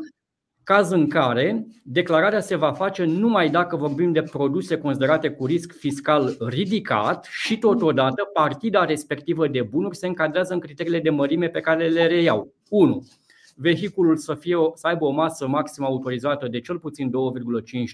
[0.63, 5.73] Caz în care declararea se va face numai dacă vorbim de produse considerate cu risc
[5.77, 11.59] fiscal ridicat și totodată partida respectivă de bunuri se încadrează în criteriile de mărime pe
[11.59, 12.53] care le reiau.
[12.69, 13.07] 1.
[13.55, 17.13] Vehiculul să, fie, să aibă o masă maximă autorizată de cel puțin 2,5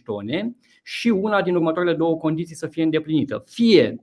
[0.04, 3.44] tone și una din următoarele două condiții să fie îndeplinită.
[3.46, 3.96] Fie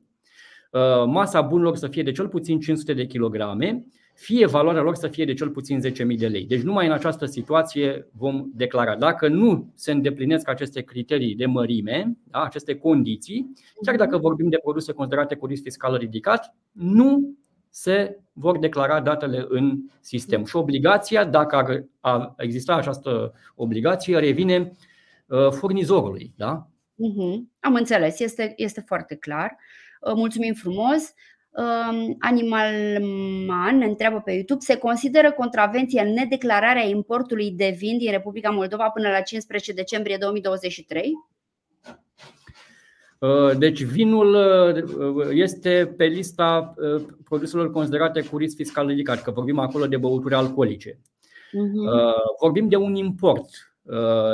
[0.70, 5.08] uh, masa bunurilor să fie de cel puțin 500 de kilograme, fie valoarea lor să
[5.08, 6.44] fie de cel puțin 10.000 de lei.
[6.44, 8.96] Deci numai în această situație vom declara.
[8.96, 14.58] Dacă nu se îndeplinesc aceste criterii de mărime, da, aceste condiții, chiar dacă vorbim de
[14.62, 17.36] produse considerate cu risc fiscal ridicat, nu
[17.68, 20.44] se vor declara datele în sistem.
[20.44, 24.72] Și obligația, dacă ar exista această obligație, revine
[25.26, 26.32] uh, furnizorului.
[26.36, 26.68] Da?
[26.94, 27.40] Uh-huh.
[27.60, 29.56] Am înțeles, este, este foarte clar.
[30.00, 31.12] Uh, mulțumim frumos.
[32.18, 33.00] Animal
[33.46, 38.88] Man ne întreabă pe YouTube Se consideră contravenție nedeclararea importului de vin din Republica Moldova
[38.88, 41.12] până la 15 decembrie 2023?
[43.24, 49.30] Uh, deci vinul uh, este pe lista uh, produselor considerate cu risc fiscal ridicat, că
[49.30, 50.90] vorbim acolo de băuturi alcoolice.
[50.90, 52.40] Uh-huh.
[52.40, 53.48] Vorbim de un import.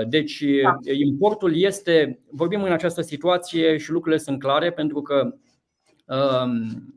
[0.09, 0.79] Deci da.
[0.93, 5.41] importul este, vorbim în această situație și lucrurile sunt clare pentru că um,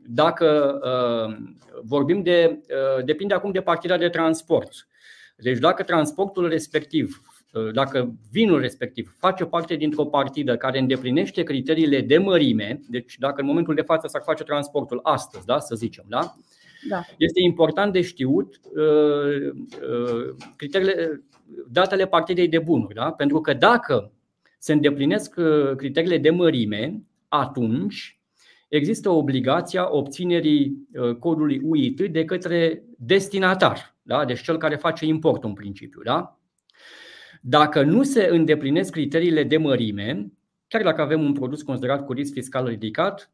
[0.06, 0.78] dacă
[1.26, 2.60] um, vorbim de.
[2.68, 4.88] Uh, depinde acum de partida de transport.
[5.36, 7.20] Deci, dacă transportul respectiv,
[7.52, 13.40] uh, dacă vinul respectiv face parte dintr-o partidă care îndeplinește criteriile de mărime, deci dacă
[13.40, 16.34] în momentul de față s-ar face transportul astăzi, da, să zicem, da?
[16.88, 17.00] Da.
[17.16, 19.52] Este important de știut uh,
[19.88, 21.24] uh, criteriile,
[21.70, 23.10] datele partidei de bunuri, da?
[23.10, 24.12] pentru că dacă
[24.58, 28.18] se îndeplinesc uh, criteriile de mărime, atunci
[28.74, 34.24] există obligația obținerii uh, codului UIT de către destinatar, da?
[34.24, 36.00] deci cel care face importul în principiu.
[36.02, 36.38] Da?
[37.40, 40.32] Dacă nu se îndeplinesc criteriile de mărime,
[40.68, 43.30] chiar dacă avem un produs considerat cu risc fiscal ridicat,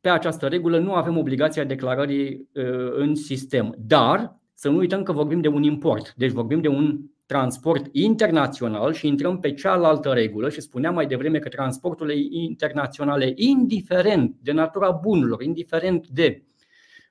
[0.00, 3.74] pe această regulă nu avem obligația declarării uh, în sistem.
[3.78, 8.92] Dar să nu uităm că vorbim de un import, deci vorbim de un transport internațional
[8.92, 14.90] și intrăm pe cealaltă regulă și spuneam mai devreme că transporturile internaționale, indiferent de natura
[14.90, 16.42] bunurilor, indiferent de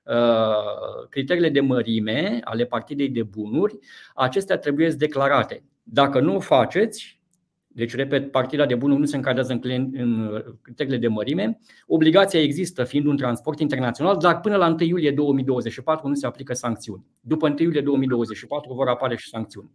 [0.04, 3.80] uh, criteriile de mărime ale partidei de bunuri,
[4.16, 5.64] acestea trebuie declarate.
[5.84, 7.20] Dacă nu o faceți,
[7.68, 11.60] deci, repet, partida de bunuri nu se încadrează în, în criteriile de mărime.
[11.88, 16.54] Obligația există fiind un transport internațional, dar până la 1 iulie 2024 nu se aplică
[16.54, 17.06] sancțiuni.
[17.20, 19.72] După 1 iulie 2024 vor apare și sancțiuni.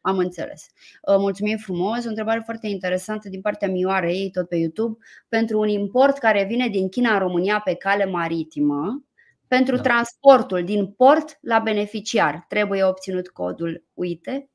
[0.00, 0.66] Am înțeles.
[1.02, 2.04] Uh, mulțumim frumos.
[2.04, 4.98] O întrebare foarte interesantă din partea Mioarei, tot pe YouTube.
[5.28, 9.02] Pentru un import care vine din China în România pe cale maritimă,
[9.48, 9.82] pentru da.
[9.82, 14.50] transportul din port la beneficiar, trebuie obținut codul UITE?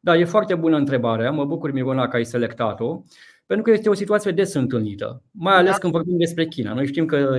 [0.00, 1.30] Da, e foarte bună întrebarea.
[1.30, 3.02] Mă bucur, Mirona, că ai selectat-o.
[3.46, 5.78] Pentru că este o situație des întâlnită, mai ales da.
[5.78, 6.74] când vorbim despre China.
[6.74, 7.38] Noi știm că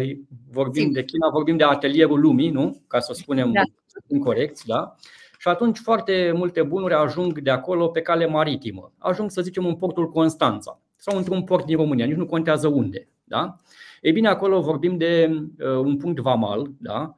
[0.51, 0.91] vorbim Sim.
[0.91, 2.83] de China, vorbim de atelierul lumii, nu?
[2.87, 3.61] Ca să spunem da.
[4.07, 4.95] incorrect, da?
[5.41, 8.93] Și atunci foarte multe bunuri ajung de acolo pe cale maritimă.
[8.97, 13.07] Ajung, să zicem, în portul Constanța sau într-un port din România, nici nu contează unde.
[13.23, 13.55] Da?
[14.01, 17.15] Ei bine, acolo vorbim de uh, un punct vamal, da?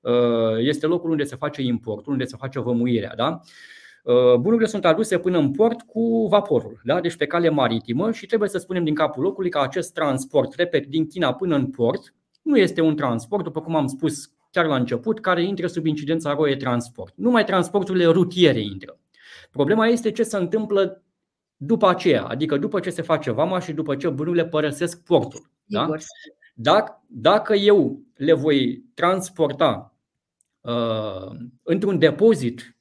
[0.00, 3.12] uh, este locul unde se face importul, unde se face vămuirea.
[3.16, 3.40] Da?
[4.02, 7.00] Uh, bunurile sunt aduse până în port cu vaporul, da?
[7.00, 10.86] deci pe cale maritimă și trebuie să spunem din capul locului că acest transport, repet,
[10.86, 14.76] din China până în port, nu este un transport, după cum am spus chiar la
[14.76, 17.12] început, care intră sub incidența ROE transport.
[17.16, 18.98] Numai transporturile rutiere intră.
[19.50, 21.02] Problema este ce se întâmplă
[21.56, 25.50] după aceea, adică după ce se face vama și după ce bunurile părăsesc portul.
[25.64, 25.88] Da?
[26.54, 29.96] Dacă, dacă eu le voi transporta
[30.60, 31.30] uh,
[31.62, 32.76] într-un depozit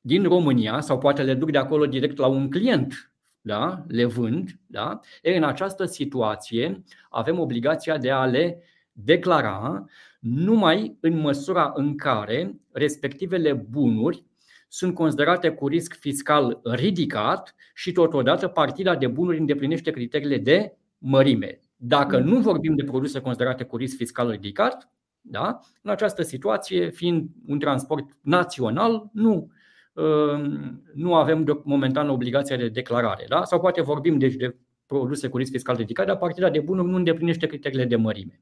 [0.00, 3.84] din România sau poate le duc de acolo direct la un client, da?
[3.88, 5.00] le vând, da?
[5.22, 9.84] E, în această situație avem obligația de a le declara
[10.24, 14.24] numai în măsura în care respectivele bunuri
[14.68, 21.60] sunt considerate cu risc fiscal ridicat și totodată partida de bunuri îndeplinește criteriile de mărime.
[21.76, 25.60] Dacă nu vorbim de produse considerate cu risc fiscal ridicat, da?
[25.82, 29.50] în această situație, fiind un transport național, nu,
[29.92, 33.24] um, nu avem momentan obligația de declarare.
[33.28, 33.44] Da?
[33.44, 34.56] Sau poate vorbim deci de
[34.86, 38.40] produse cu risc fiscal ridicat, dar partida de bunuri nu îndeplinește criteriile de mărime.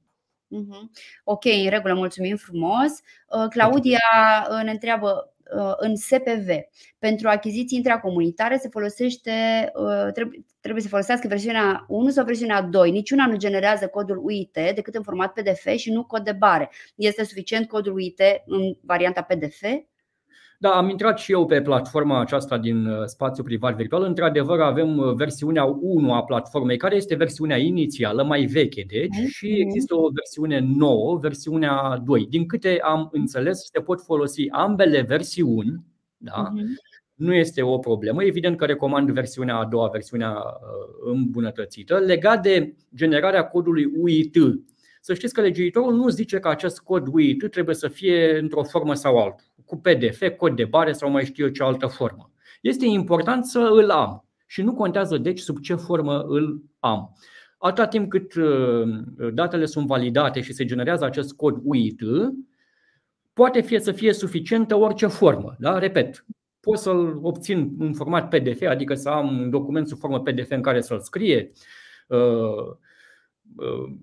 [0.53, 0.91] Mhm.
[1.25, 2.91] Ok, în regulă, mulțumim frumos.
[3.29, 3.99] Uh, Claudia
[4.51, 6.49] uh, ne întreabă uh, în SPV.
[6.99, 9.33] Pentru achiziții intracomunitare se folosește,
[10.61, 12.91] trebuie să folosească versiunea 1 sau versiunea 2.
[12.91, 16.71] Niciuna nu generează codul UIT decât în format PDF și nu cod de bare.
[16.95, 19.62] Este suficient codul UIT în varianta PDF?
[20.62, 24.03] Da, am intrat și eu pe platforma aceasta din uh, spațiu privat virtual.
[24.03, 29.27] Într-adevăr, avem uh, versiunea 1 a platformei, care este versiunea inițială, mai veche, deci, mhm.
[29.27, 32.27] și există o versiune nouă, versiunea 2.
[32.27, 35.85] Din câte am înțeles, se pot folosi ambele versiuni,
[36.16, 36.48] da?
[36.48, 36.64] Uh-huh.
[37.14, 38.25] Nu este o problemă.
[38.25, 41.98] Evident că recomand versiunea a doua, versiunea uh, îmbunătățită.
[41.98, 44.37] Legat de generarea codului UIT,
[45.01, 48.94] să știți că legiuitorul nu zice că acest cod UIT trebuie să fie într-o formă
[48.94, 52.30] sau altă cu PDF, cod de bare sau mai știu eu ce altă formă.
[52.61, 57.16] Este important să îl am și nu contează deci sub ce formă îl am.
[57.58, 62.00] Atâta timp cât uh, datele sunt validate și se generează acest cod UIT,
[63.33, 65.54] poate fi să fie suficientă orice formă.
[65.58, 65.79] Da?
[65.79, 66.25] Repet,
[66.60, 70.62] pot să-l obțin în format PDF, adică să am un document sub formă PDF în
[70.62, 71.50] care să-l scrie.
[72.06, 72.18] Uh,
[73.56, 73.94] uh,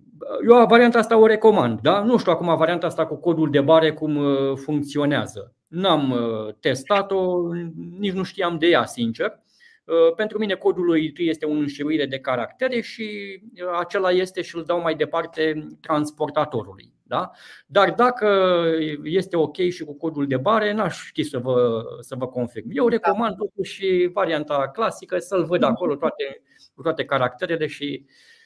[0.49, 1.79] eu varianta asta o recomand.
[1.81, 2.03] Da?
[2.03, 4.19] Nu știu acum varianta asta cu codul de bare cum
[4.55, 5.53] funcționează.
[5.69, 7.53] N-am uh, testat-o,
[7.99, 9.39] nici nu știam de ea, sincer.
[9.85, 14.55] Uh, pentru mine codul lui este o înșiruire de caractere și uh, acela este și
[14.55, 16.93] îl dau mai departe transportatorului.
[17.03, 17.31] Da?
[17.65, 18.61] Dar dacă
[19.03, 22.67] este ok și cu codul de bare, n-aș ști să vă, să vă confirm.
[22.71, 26.41] Eu recomand totuși varianta clasică, să-l văd acolo toate,
[26.83, 28.05] toate caracterele și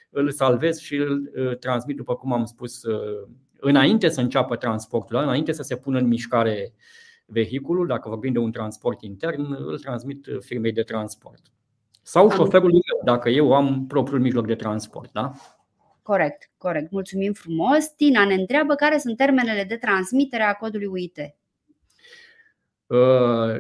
[0.10, 2.82] îl salvez și îl transmit, după cum am spus,
[3.60, 6.74] înainte să înceapă transportul, înainte să se pună în mișcare
[7.34, 11.42] vehiculul, dacă vorbim de un transport intern, îl transmit firmei de transport.
[12.02, 15.12] Sau șoferului meu, dacă eu am propriul mijloc de transport.
[15.12, 15.32] Da?
[16.02, 16.92] Corect, corect.
[16.92, 17.88] Mulțumim frumos.
[17.88, 21.18] Tina ne întreabă care sunt termenele de transmitere a codului UIT.
[22.88, 23.56] Uh,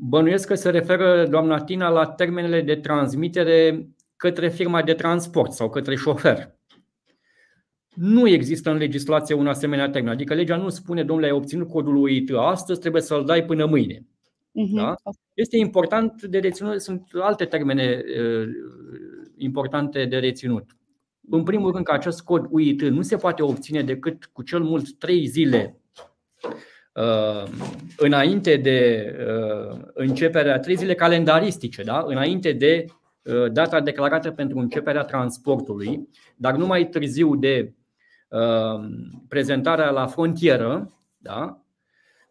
[0.00, 5.70] bănuiesc că se referă doamna Tina la termenele de transmitere către firma de transport sau
[5.70, 6.57] către șofer.
[7.98, 10.12] Nu există în legislație un asemenea termen.
[10.12, 13.94] Adică legea nu spune, domnule, ai obținut codul UIT astăzi, trebuie să-l dai până mâine.
[13.96, 14.74] Uh-huh.
[14.74, 14.94] Da?
[15.34, 18.48] Este important de reținut, sunt alte termene uh,
[19.36, 20.76] importante de reținut.
[21.30, 24.98] În primul rând că acest cod UIT nu se poate obține decât cu cel mult
[24.98, 25.80] 3 zile
[26.94, 27.50] uh,
[27.96, 29.12] înainte de
[29.70, 32.04] uh, începerea, 3 zile calendaristice, da?
[32.06, 32.84] înainte de
[33.22, 37.77] uh, data declarată pentru începerea transportului, dar nu mai târziu de uh,
[39.28, 41.62] prezentarea la frontieră, da?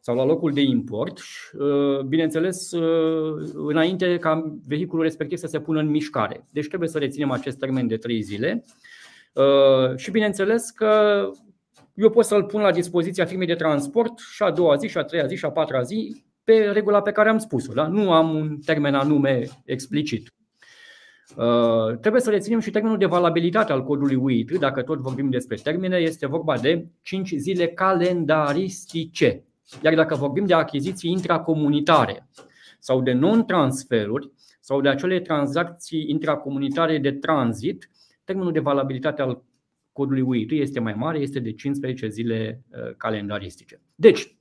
[0.07, 1.19] sau la locul de import,
[1.59, 6.47] uh, bineînțeles, uh, înainte ca vehiculul respectiv să se pună în mișcare.
[6.51, 8.63] Deci trebuie să reținem acest termen de 3 zile.
[9.33, 11.21] Uh, și bineînțeles că
[11.93, 15.03] eu pot să-l pun la dispoziția firmei de transport și a doua zi, și a
[15.03, 17.73] treia zi, și a patra zi, pe regula pe care am spus-o.
[17.73, 17.87] Da?
[17.87, 20.33] Nu am un termen anume explicit.
[21.35, 25.55] Uh, trebuie să reținem și termenul de valabilitate al codului UIT, dacă tot vorbim despre
[25.55, 29.43] termene, este vorba de 5 zile calendaristice.
[29.83, 32.27] Iar dacă vorbim de achiziții intracomunitare
[32.79, 37.89] sau de non-transferuri sau de acele tranzacții intracomunitare de tranzit,
[38.23, 39.43] termenul de valabilitate al
[39.91, 43.81] codului UIT este mai mare, este de 15 zile uh, calendaristice.
[43.95, 44.37] Deci,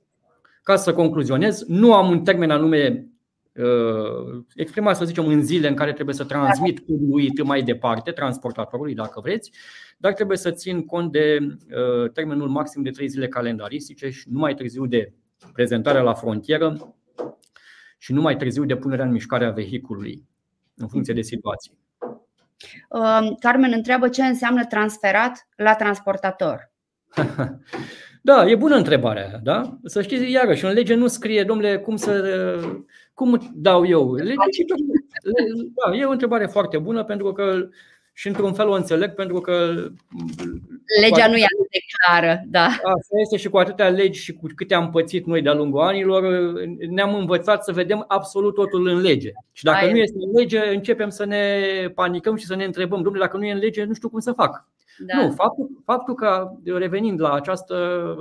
[0.63, 3.16] ca să concluzionez, nu am un termen anume uh,
[4.55, 8.93] exprimat, să zicem, în zile în care trebuie să transmit codul UIT mai departe, transportatorului,
[8.93, 9.51] dacă vreți,
[9.97, 14.39] dar trebuie să țin cont de uh, termenul maxim de 3 zile calendaristice și nu
[14.39, 15.13] mai târziu de
[15.53, 16.95] prezentarea la frontieră
[17.97, 20.27] și nu mai târziu de punerea în mișcare a vehiculului,
[20.75, 21.71] în funcție de situație.
[23.39, 26.71] Carmen întreabă ce înseamnă transferat la transportator.
[28.27, 29.77] Da, e bună întrebarea, da?
[29.83, 32.11] Să știți, iarăși, în lege nu scrie, domnule, cum să
[33.13, 34.13] cum dau eu.
[34.13, 34.63] Lege,
[35.75, 37.67] da, e o întrebare foarte bună pentru că
[38.13, 39.53] și într-un fel o înțeleg pentru că
[41.01, 42.65] legea nu e atât de clară, da.
[42.65, 46.53] Asta este și cu atâtea legi și cu câte am pățit noi de-a lungul anilor,
[46.89, 49.31] ne-am învățat să vedem absolut totul în lege.
[49.51, 49.91] Și dacă Ai.
[49.91, 51.61] nu este în lege, începem să ne
[51.95, 54.31] panicăm și să ne întrebăm, domnule, dacă nu e în lege, nu știu cum să
[54.31, 54.65] fac.
[54.97, 55.23] Da.
[55.23, 57.75] Nu, faptul, faptul că, revenind la această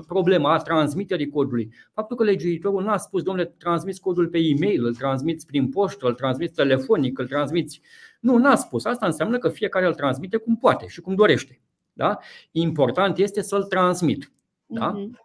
[0.07, 4.85] problemă a transmiterii codului, faptul că legiuitorul nu a spus, domnule, transmiți codul pe e-mail,
[4.85, 7.81] îl transmiți prin poștă, îl transmiți telefonic, îl transmiți.
[8.21, 8.85] Nu, n-a spus.
[8.85, 11.61] Asta înseamnă că fiecare îl transmite cum poate și cum dorește.
[11.93, 12.19] Da?
[12.51, 14.33] Important este să-l transmit.
[14.67, 14.95] Da?
[14.95, 15.25] Uh-huh.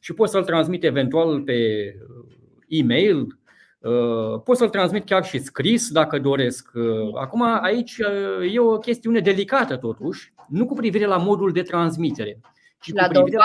[0.00, 1.54] Și pot să-l transmit eventual pe
[2.68, 3.28] e-mail, uh,
[4.44, 6.70] pot să-l transmit chiar și scris dacă doresc.
[6.74, 11.62] Uh, acum, aici uh, e o chestiune delicată, totuși, nu cu privire la modul de
[11.62, 12.40] transmitere,
[12.80, 13.44] ci la cu privire la.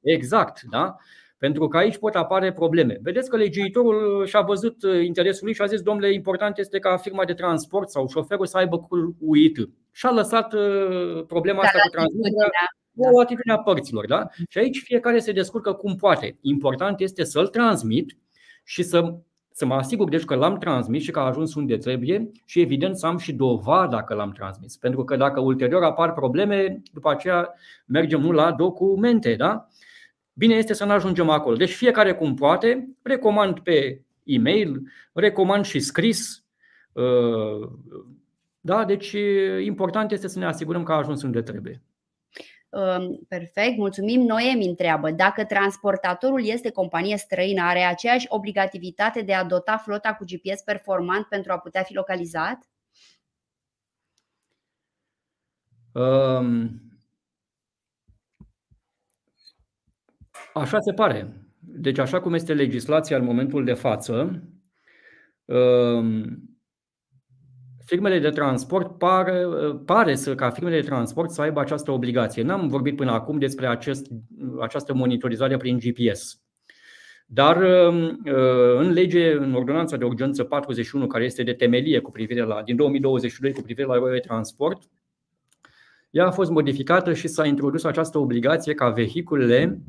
[0.00, 0.96] Exact, da?
[1.38, 2.98] Pentru că aici pot apare probleme.
[3.02, 7.24] Vedeți că legiuitorul și-a văzut interesul lui și a zis, domnule, important este ca firma
[7.24, 9.56] de transport sau șoferul să aibă cu UIT.
[9.92, 10.54] Și a lăsat
[11.26, 14.06] problema asta cu transmiterea la o atitudinea părților.
[14.06, 14.26] Da?
[14.48, 16.38] Și aici fiecare se descurcă cum poate.
[16.40, 18.16] Important este să-l transmit
[18.64, 19.18] și să
[19.56, 22.96] să mă asigur deci că l-am transmis și că a ajuns unde trebuie și evident
[22.96, 24.76] să am și dovada că l-am transmis.
[24.76, 27.54] Pentru că dacă ulterior apar probleme, după aceea
[27.86, 29.34] mergem nu la documente.
[29.34, 29.68] Da?
[30.32, 31.56] Bine este să nu ajungem acolo.
[31.56, 34.82] Deci fiecare cum poate, recomand pe e-mail,
[35.12, 36.44] recomand și scris.
[36.92, 37.68] Uh,
[38.60, 38.84] da?
[38.84, 39.16] Deci
[39.64, 41.82] important este să ne asigurăm că a ajuns unde trebuie.
[43.28, 44.20] Perfect, mulțumim.
[44.20, 50.24] Noemi întreabă dacă transportatorul este companie străină, are aceeași obligativitate de a dota flota cu
[50.24, 52.68] GPS performant pentru a putea fi localizat?
[55.92, 56.80] Um,
[60.54, 61.32] așa se pare.
[61.58, 64.42] Deci, așa cum este legislația în momentul de față,
[65.44, 66.53] um,
[67.84, 69.44] firmele de transport pare,
[69.84, 72.42] pare să ca firmele de transport să aibă această obligație.
[72.42, 74.06] N-am vorbit până acum despre acest,
[74.60, 76.38] această monitorizare prin GPS.
[77.26, 78.20] Dar um,
[78.78, 82.76] în lege, în ordonanța de urgență 41, care este de temelie cu privire la, din
[82.76, 84.82] 2022 cu privire la de transport,
[86.10, 89.80] ea a fost modificată și s-a introdus această obligație ca vehiculele,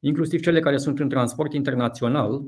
[0.00, 2.42] inclusiv cele care sunt în transport internațional,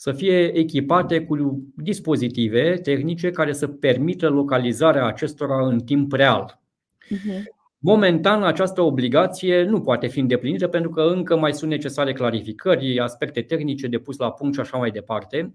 [0.00, 6.60] să fie echipate cu dispozitive tehnice care să permită localizarea acestora în timp real.
[7.04, 7.42] Uh-huh.
[7.78, 13.42] Momentan, această obligație nu poate fi îndeplinită pentru că încă mai sunt necesare clarificări, aspecte
[13.42, 15.54] tehnice de pus la punct și așa mai departe.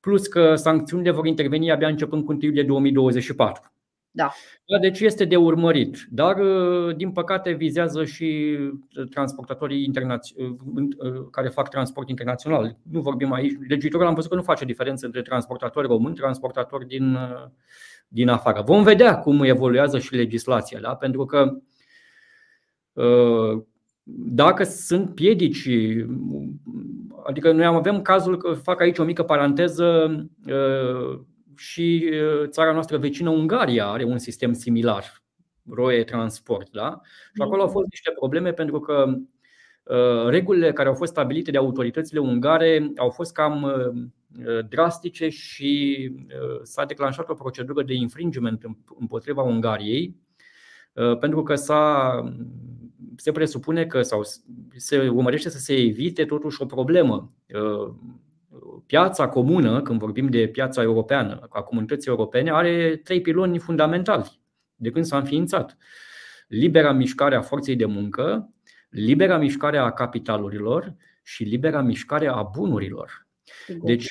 [0.00, 3.72] Plus că sancțiunile vor interveni abia începând cu 1 iulie 2024.
[4.18, 4.32] Da.
[4.66, 4.78] da.
[4.78, 8.58] Deci este de urmărit, dar uh, din păcate vizează și
[8.96, 10.56] uh, transportatorii internaționali
[10.98, 12.76] uh, care fac transport internațional.
[12.90, 13.52] Nu vorbim aici.
[13.68, 17.18] Legiuitorul am văzut că nu face diferență între transportatori români, transportatori din,
[18.08, 18.62] din afară.
[18.62, 20.94] Vom vedea cum evoluează și legislația, da?
[20.94, 21.52] pentru că
[24.32, 25.68] dacă sunt piedici,
[27.26, 30.16] adică noi avem cazul că fac aici o mică paranteză
[31.58, 32.10] și
[32.46, 35.22] țara noastră vecină, Ungaria, are un sistem similar,
[35.70, 36.70] Roe Transport.
[36.70, 37.00] Da?
[37.34, 39.14] Și acolo au fost niște probleme pentru că
[40.28, 43.72] regulile care au fost stabilite de autoritățile ungare au fost cam
[44.68, 46.12] drastice și
[46.62, 48.64] s-a declanșat o procedură de infringement
[48.98, 50.16] împotriva Ungariei
[51.20, 52.12] pentru că s-a,
[53.16, 54.22] se presupune că sau
[54.76, 57.32] se urmărește să se evite totuși o problemă
[58.88, 64.40] piața comună, când vorbim de piața europeană, a comunității europene, are trei piloni fundamentali
[64.74, 65.76] de când s-a înființat.
[66.46, 68.52] Libera mișcare a forței de muncă,
[68.88, 73.26] libera mișcare a capitalurilor și libera mișcare a bunurilor.
[73.82, 74.08] Deci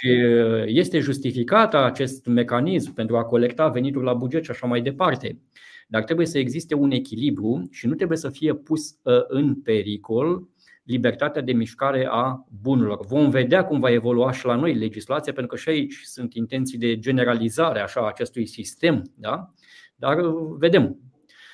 [0.66, 5.40] este justificat acest mecanism pentru a colecta venituri la buget și așa mai departe.
[5.88, 10.48] Dar trebuie să existe un echilibru și nu trebuie să fie pus ă, în pericol
[10.88, 13.06] libertatea de mișcare a bunurilor.
[13.06, 16.78] Vom vedea cum va evolua și la noi legislația, pentru că și aici sunt intenții
[16.78, 19.54] de generalizare așa, a acestui sistem, da?
[19.96, 21.00] dar uh, vedem.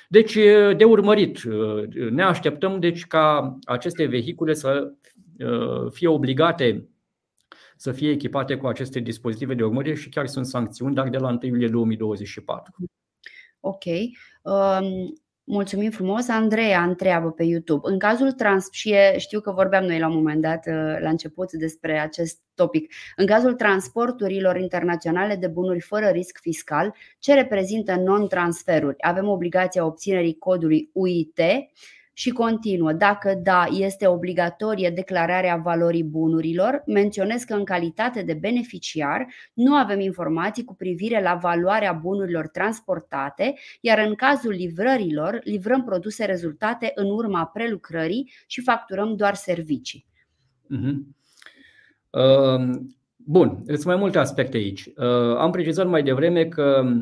[0.08, 0.34] Deci,
[0.76, 4.92] de urmărit, uh, ne așteptăm deci ca aceste vehicule să
[5.38, 6.88] uh, fie obligate
[7.76, 11.28] să fie echipate cu aceste dispozitive de urmărire și chiar sunt sancțiuni, dar de la
[11.28, 12.74] 1 iulie 2024.
[13.60, 13.84] Ok.
[14.42, 15.12] Um,
[15.46, 16.28] Mulțumim frumos.
[16.28, 17.88] Andreea întreabă pe YouTube.
[17.90, 21.52] În cazul trans și știu că vorbeam noi la un moment dat uh, la început
[21.52, 22.92] despre acest topic.
[23.16, 28.96] În cazul transporturilor internaționale de bunuri fără risc fiscal, ce reprezintă non-transferuri?
[28.98, 31.38] Avem obligația obținerii codului UIT
[32.16, 32.92] și continuă.
[32.92, 40.00] Dacă da, este obligatorie declararea valorii bunurilor, menționez că în calitate de beneficiar nu avem
[40.00, 47.10] informații cu privire la valoarea bunurilor transportate, iar în cazul livrărilor livrăm produse rezultate în
[47.10, 50.06] urma prelucrării și facturăm doar servicii.
[50.64, 50.94] Uh-huh.
[52.10, 52.70] Uh,
[53.16, 54.86] bun, sunt mai multe aspecte aici.
[54.86, 56.92] Uh, am precizat mai devreme că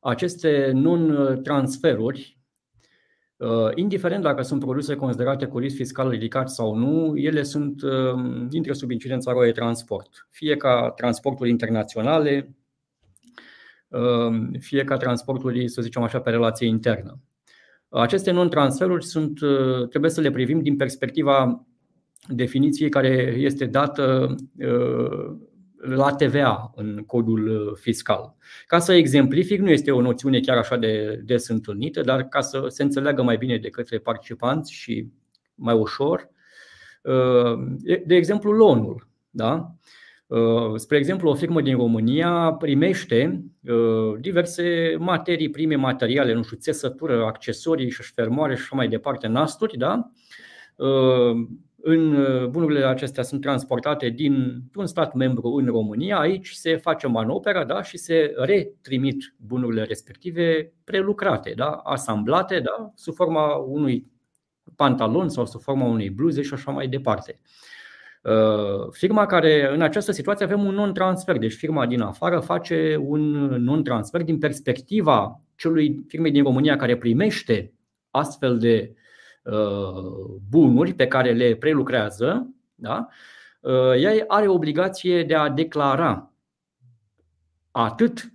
[0.00, 2.43] aceste non-transferuri Uh,
[3.74, 8.72] indiferent dacă sunt produse considerate cu risc fiscal ridicat sau nu, ele sunt, uh, intră
[8.72, 10.28] sub incidența ROE transport.
[10.30, 12.56] Fie ca transporturi internaționale,
[13.88, 17.18] uh, fie ca transporturi, să zicem așa, pe relație internă.
[17.88, 19.38] Aceste non-transferuri sunt,
[19.88, 21.66] trebuie să le privim din perspectiva
[22.28, 24.34] definiției care este dată
[25.84, 28.34] la TVA în codul uh, fiscal.
[28.66, 32.64] Ca să exemplific, nu este o noțiune chiar așa de des întâlnită, dar ca să
[32.68, 35.08] se înțeleagă mai bine de către participanți și
[35.54, 36.30] mai ușor,
[37.02, 37.58] uh,
[38.06, 39.08] de exemplu, loanul.
[39.30, 39.74] Da?
[40.26, 43.44] Uh, spre exemplu, o firmă din România primește
[44.20, 49.78] diverse materii prime materiale, nu știu, țesătură, accesorii și șfermoare și așa mai departe, nasturi,
[49.78, 50.10] da?
[51.86, 57.06] În uh, bunurile acestea sunt transportate din un stat membru în România, aici se face
[57.06, 64.06] manopera da, și se retrimit bunurile respective prelucrate, da, asamblate da, sub forma unui
[64.76, 67.40] pantalon sau sub forma unei bluze și așa mai departe.
[68.22, 73.30] Uh, firma care, în această situație, avem un non-transfer, deci firma din afară face un
[73.58, 77.72] non-transfer din perspectiva celui firmei din România care primește
[78.10, 79.02] astfel de Uh,
[80.48, 83.08] bunuri pe care le prelucrează, da?
[83.60, 86.32] Uh, ea are obligație de a declara
[87.70, 88.32] atât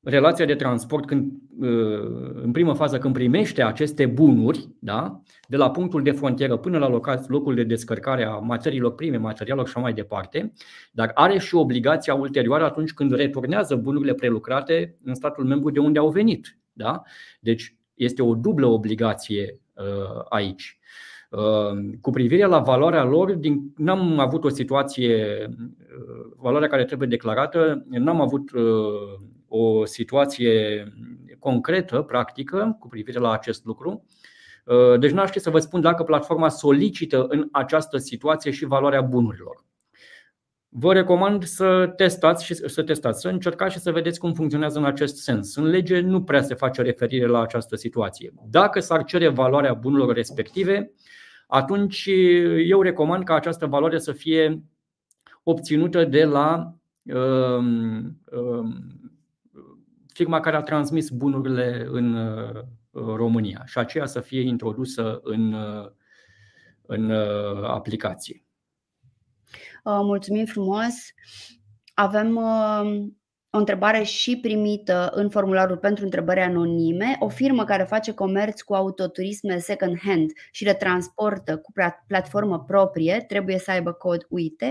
[0.00, 5.22] relația de transport când, uh, în primă fază când primește aceste bunuri, da?
[5.48, 6.88] de la punctul de frontieră până la
[7.26, 10.52] locul de descărcare a materiilor prime, materialelor și așa mai departe,
[10.92, 15.98] dar are și obligația ulterioară atunci când returnează bunurile prelucrate în statul membru de unde
[15.98, 16.58] au venit.
[16.72, 17.02] Da?
[17.40, 19.67] Deci este o dublă obligație Uh,
[20.28, 20.78] aici.
[21.30, 27.08] Uh, cu privire la valoarea lor, din, n-am avut o situație, uh, valoarea care trebuie
[27.08, 28.50] declarată, n-am avut
[29.48, 30.84] o situație
[31.38, 34.04] concretă, practică, cu privire la acest lucru.
[34.98, 39.64] Deci n-aș ști să vă spun dacă platforma solicită în această situație și valoarea bunurilor.
[40.78, 44.84] Vă recomand să testați și să testați, să încercați și să vedeți cum funcționează în
[44.84, 45.56] acest sens.
[45.56, 48.32] În lege nu prea se face referire la această situație.
[48.50, 50.92] Dacă s-ar cere valoarea bunurilor respective,
[51.46, 52.08] atunci
[52.66, 54.62] eu recomand ca această valoare să fie
[55.42, 58.98] obținută de la um, um,
[60.06, 65.90] firma care a transmis bunurile în uh, România și aceea să fie introdusă în, uh,
[66.86, 68.42] în uh, aplicație.
[70.02, 70.94] Mulțumim frumos!
[71.94, 72.36] Avem
[73.50, 77.16] o întrebare și primită în formularul pentru întrebări anonime.
[77.18, 81.72] O firmă care face comerț cu autoturisme second hand și le transportă cu
[82.06, 84.62] platformă proprie trebuie să aibă cod UIT?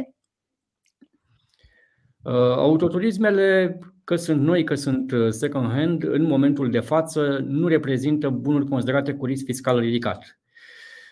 [2.23, 7.67] Uh, autoturismele, că sunt noi, că sunt uh, second hand, în momentul de față nu
[7.67, 10.39] reprezintă bunuri considerate cu risc fiscal ridicat.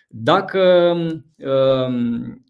[0.08, 0.94] Dacă,
[1.88, 2.44] um,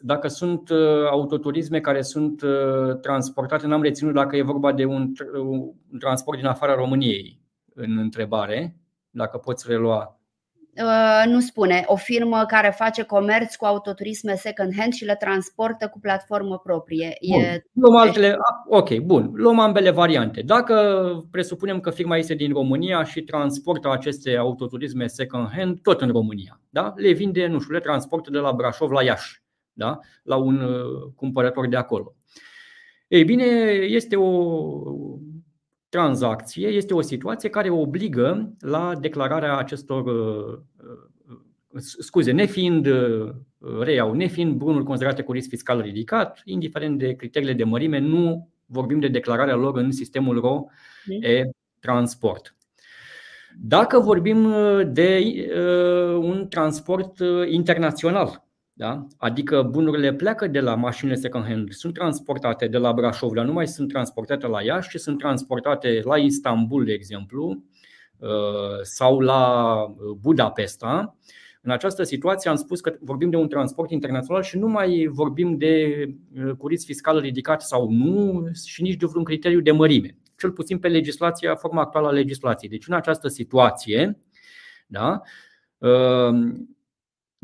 [0.00, 2.42] dacă sunt uh, autoturisme care sunt
[3.00, 5.12] transportate, n-am reținut dacă e vorba de un,
[5.90, 7.40] un transport din afara României
[7.74, 8.76] în întrebare,
[9.10, 10.18] dacă poți relua.
[10.76, 15.98] Uh, nu spune, o firmă care face comerț cu autoturisme second-hand și le transportă cu
[15.98, 17.16] platformă proprie.
[17.30, 17.42] Bun.
[17.42, 17.64] E...
[17.72, 18.36] Luăm altele.
[18.68, 19.30] Ok, bun.
[19.34, 20.42] Luăm ambele variante.
[20.42, 26.60] Dacă presupunem că firma este din România și transportă aceste autoturisme second-hand tot în România,
[26.70, 26.92] da?
[26.96, 29.98] le vinde, nu știu, le transportă de la Brașov la Iași, da?
[30.22, 32.14] la un uh, cumpărător de acolo.
[33.08, 33.44] Ei bine,
[33.86, 34.30] este o
[35.94, 40.58] tranzacție este o situație care obligă la declararea acestor uh,
[41.72, 43.30] uh, scuze, nefiind uh,
[43.80, 49.00] reiau, nefiind bunuri considerate cu risc fiscal ridicat, indiferent de criteriile de mărime, nu vorbim
[49.00, 50.64] de declararea lor în sistemul RO
[51.20, 51.42] e
[51.80, 52.56] transport.
[53.60, 54.54] Dacă vorbim
[54.92, 55.20] de
[56.18, 57.18] un transport
[57.50, 58.44] internațional,
[58.76, 59.06] da?
[59.16, 63.52] Adică bunurile pleacă de la mașinile second hand, sunt transportate de la Brașov, dar nu
[63.52, 67.62] mai sunt transportate la Iași, ci sunt transportate la Istanbul, de exemplu,
[68.18, 68.28] uh,
[68.82, 71.16] sau la uh, Budapesta.
[71.62, 75.56] În această situație am spus că vorbim de un transport internațional și nu mai vorbim
[75.56, 76.04] de
[76.46, 80.78] uh, curiți fiscal ridicat sau nu și nici de vreun criteriu de mărime, cel puțin
[80.78, 82.70] pe legislația, forma actuală a legislației.
[82.70, 84.18] Deci în această situație,
[84.86, 85.20] da,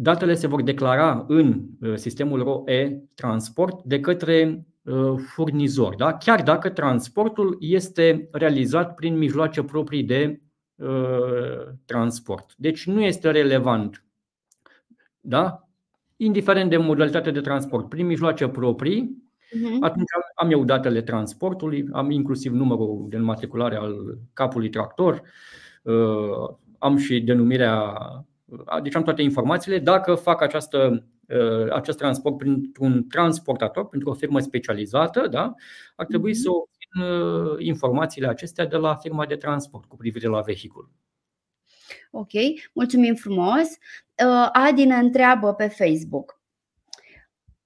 [0.03, 6.17] datele se vor declara în uh, sistemul ROE transport de către uh, furnizor, da?
[6.17, 10.41] chiar dacă transportul este realizat prin mijloace proprii de
[10.77, 12.55] uh, transport.
[12.57, 14.05] Deci nu este relevant,
[15.21, 15.69] da?
[16.17, 19.81] indiferent de modalitatea de transport, prin mijloace proprii, Uh-huh.
[19.81, 25.23] Atunci am eu datele transportului, am inclusiv numărul de înmatriculare al capului tractor,
[26.79, 27.95] am și denumirea
[28.83, 29.79] deci am toate informațiile.
[29.79, 35.55] Dacă fac această, uh, acest transport printr-un transportator, printr-o firmă specializată, da,
[35.97, 36.59] ar trebui să mhm.
[36.59, 40.91] obțin uh, informațiile acestea de la firma de transport cu privire la vehicul.
[42.11, 42.31] Ok,
[42.73, 43.69] mulțumim frumos.
[44.27, 46.40] Uh, Adi ne întreabă pe Facebook.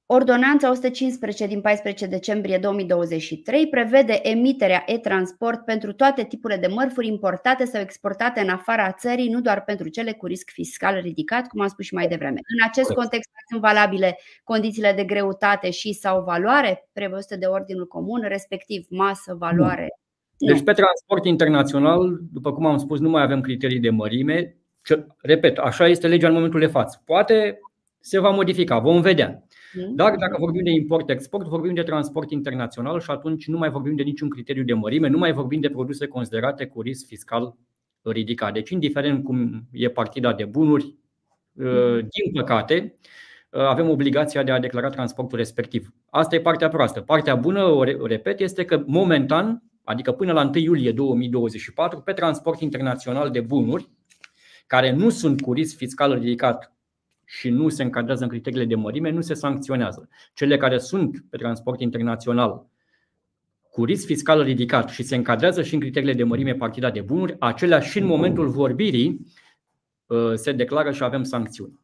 [0.07, 7.65] Ordonanța 115 din 14 decembrie 2023 prevede emiterea e-transport pentru toate tipurile de mărfuri importate
[7.65, 11.69] sau exportate în afara țării, nu doar pentru cele cu risc fiscal ridicat, cum am
[11.69, 12.41] spus și mai devreme.
[12.59, 18.25] În acest context sunt valabile condițiile de greutate și sau valoare prevăzute de ordinul comun,
[18.29, 19.89] respectiv masă, valoare.
[20.39, 20.53] Nu.
[20.53, 24.57] Deci pe transport internațional, după cum am spus, nu mai avem criterii de mărime.
[25.23, 27.03] Repet, așa este legea în momentul de față.
[27.05, 27.59] Poate
[28.01, 29.47] se va modifica, vom vedea.
[29.77, 29.95] Mhm.
[29.95, 34.03] Dar dacă vorbim de import-export, vorbim de transport internațional și atunci nu mai vorbim de
[34.03, 37.57] niciun criteriu de mărime, nu mai vorbim de produse considerate cu risc fiscal
[38.03, 38.53] ridicat.
[38.53, 40.85] Deci, indiferent cum e partida de bunuri,
[41.53, 41.97] uh, mhm.
[41.97, 42.99] din păcate,
[43.51, 45.95] uh, avem obligația de a declara transportul respectiv.
[46.11, 47.01] Asta e partea proastă.
[47.01, 52.61] Partea bună, o repet, este că momentan, adică până la 1 iulie 2024, pe transport
[52.61, 53.89] internațional de bunuri,
[54.67, 56.74] care nu sunt cu risc fiscal ridicat
[57.25, 60.09] și nu se încadrează în criteriile de mărime, nu se sancționează.
[60.35, 62.67] Cele care sunt pe transport internațional
[63.71, 67.37] cu risc fiscal ridicat și se încadrează și în criteriile de mărime partida de bunuri,
[67.39, 69.27] acelea și în momentul vorbirii
[70.07, 71.81] uh, se declară și avem sancțiuni.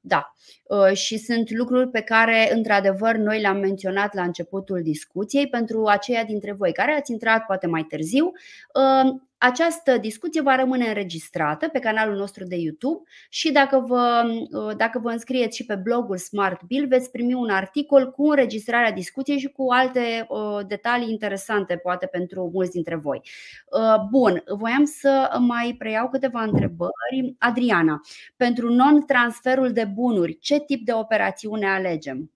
[0.00, 0.57] Da, uh,
[0.92, 6.52] și sunt lucruri pe care, într-adevăr, noi le-am menționat la începutul discuției pentru aceia dintre
[6.52, 8.32] voi care ați intrat poate mai târziu.
[8.74, 14.76] Uh, această discuție va rămâne înregistrată pe canalul nostru de YouTube și dacă vă, uh,
[14.76, 19.38] dacă vă înscrieți și pe blogul Smart Bill veți primi un articol cu înregistrarea discuției
[19.38, 23.20] și cu alte uh, detalii interesante, poate pentru mulți dintre voi.
[23.70, 27.34] Uh, bun, voiam să mai preiau câteva întrebări.
[27.38, 28.00] Adriana,
[28.36, 32.30] pentru non-transferul de bunuri, ce tip de operațiune alegem?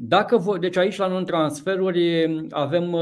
[0.00, 2.96] Dacă, deci aici la non-transferuri avem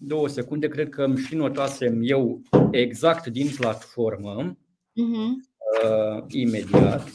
[0.00, 6.24] două secunde, cred că îmi și notasem eu exact din platformă, uh-huh.
[6.28, 7.08] imediat.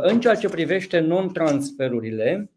[0.00, 2.50] În ceea ce privește non-transferurile,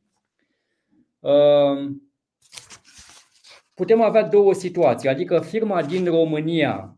[3.73, 6.96] putem avea două situații, adică firma din România uh,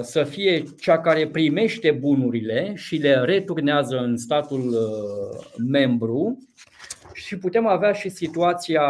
[0.00, 6.38] să fie cea care primește bunurile și le returnează în statul uh, membru
[7.12, 8.82] și putem avea și situația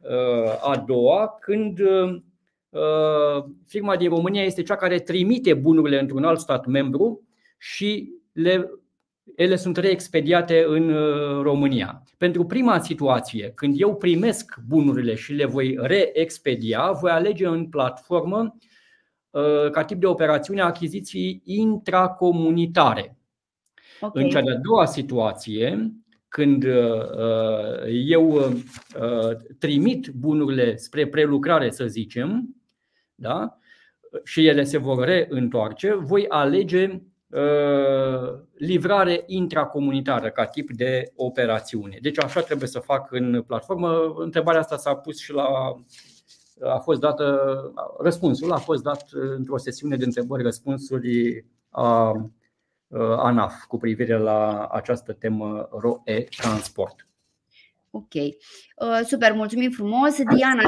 [0.00, 1.80] uh, a doua când
[3.66, 8.70] firma din România este cea care trimite bunurile într-un alt stat membru și le
[9.36, 12.02] ele sunt reexpediate în uh, România.
[12.18, 18.38] Pentru prima situație, când eu primesc bunurile și le voi reexpedia, voi alege în platformă
[18.38, 18.73] uh,
[19.70, 23.18] ca tip de operațiune achiziții intracomunitare.
[24.00, 24.22] Okay.
[24.22, 25.92] În cea de-a doua situație,
[26.28, 28.52] când uh, eu
[29.58, 32.56] trimit bunurile spre prelucrare, să zicem,
[33.14, 33.58] da?
[34.24, 37.00] și ele se vor reîntoarce, voi alege
[37.34, 41.98] Uh, livrare intracomunitară ca tip de operațiune.
[42.00, 44.14] Deci așa trebuie să fac în platformă.
[44.16, 45.74] Întrebarea asta s-a pus și la
[46.60, 47.50] a fost dată,
[47.98, 52.12] răspunsul a fost dat într-o sesiune de întrebări-răspunsuri a
[53.16, 57.08] ANAF cu privire la această temă ROE Transport.
[57.90, 60.16] Ok, uh, super, mulțumim frumos.
[60.16, 60.62] Diana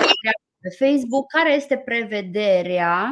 [0.60, 3.10] pe Facebook, care este prevederea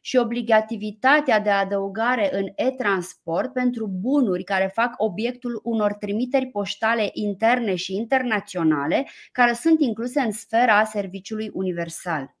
[0.00, 7.74] și obligativitatea de adăugare în e-transport pentru bunuri care fac obiectul unor trimiteri poștale interne
[7.74, 12.34] și internaționale care sunt incluse în sfera serviciului universal?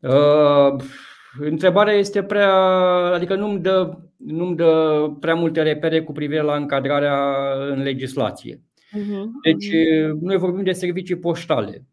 [0.00, 0.82] Uh,
[1.38, 2.54] întrebarea este prea,
[3.14, 8.60] adică nu-mi dă, nu-mi dă prea multe repere cu privire la încadrarea în legislație.
[8.92, 10.18] Mhm, deci, mhm.
[10.20, 11.84] noi vorbim de servicii poștale.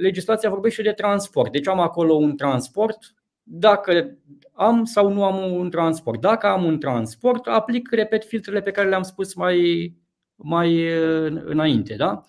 [0.00, 1.52] Legislația vorbește de transport.
[1.52, 3.14] Deci am acolo un transport.
[3.42, 4.18] Dacă
[4.52, 6.20] am sau nu am un transport.
[6.20, 9.92] Dacă am un transport, aplic, repet, filtrele pe care le-am spus mai,
[10.36, 10.86] mai
[11.44, 11.94] înainte.
[11.94, 12.20] Da?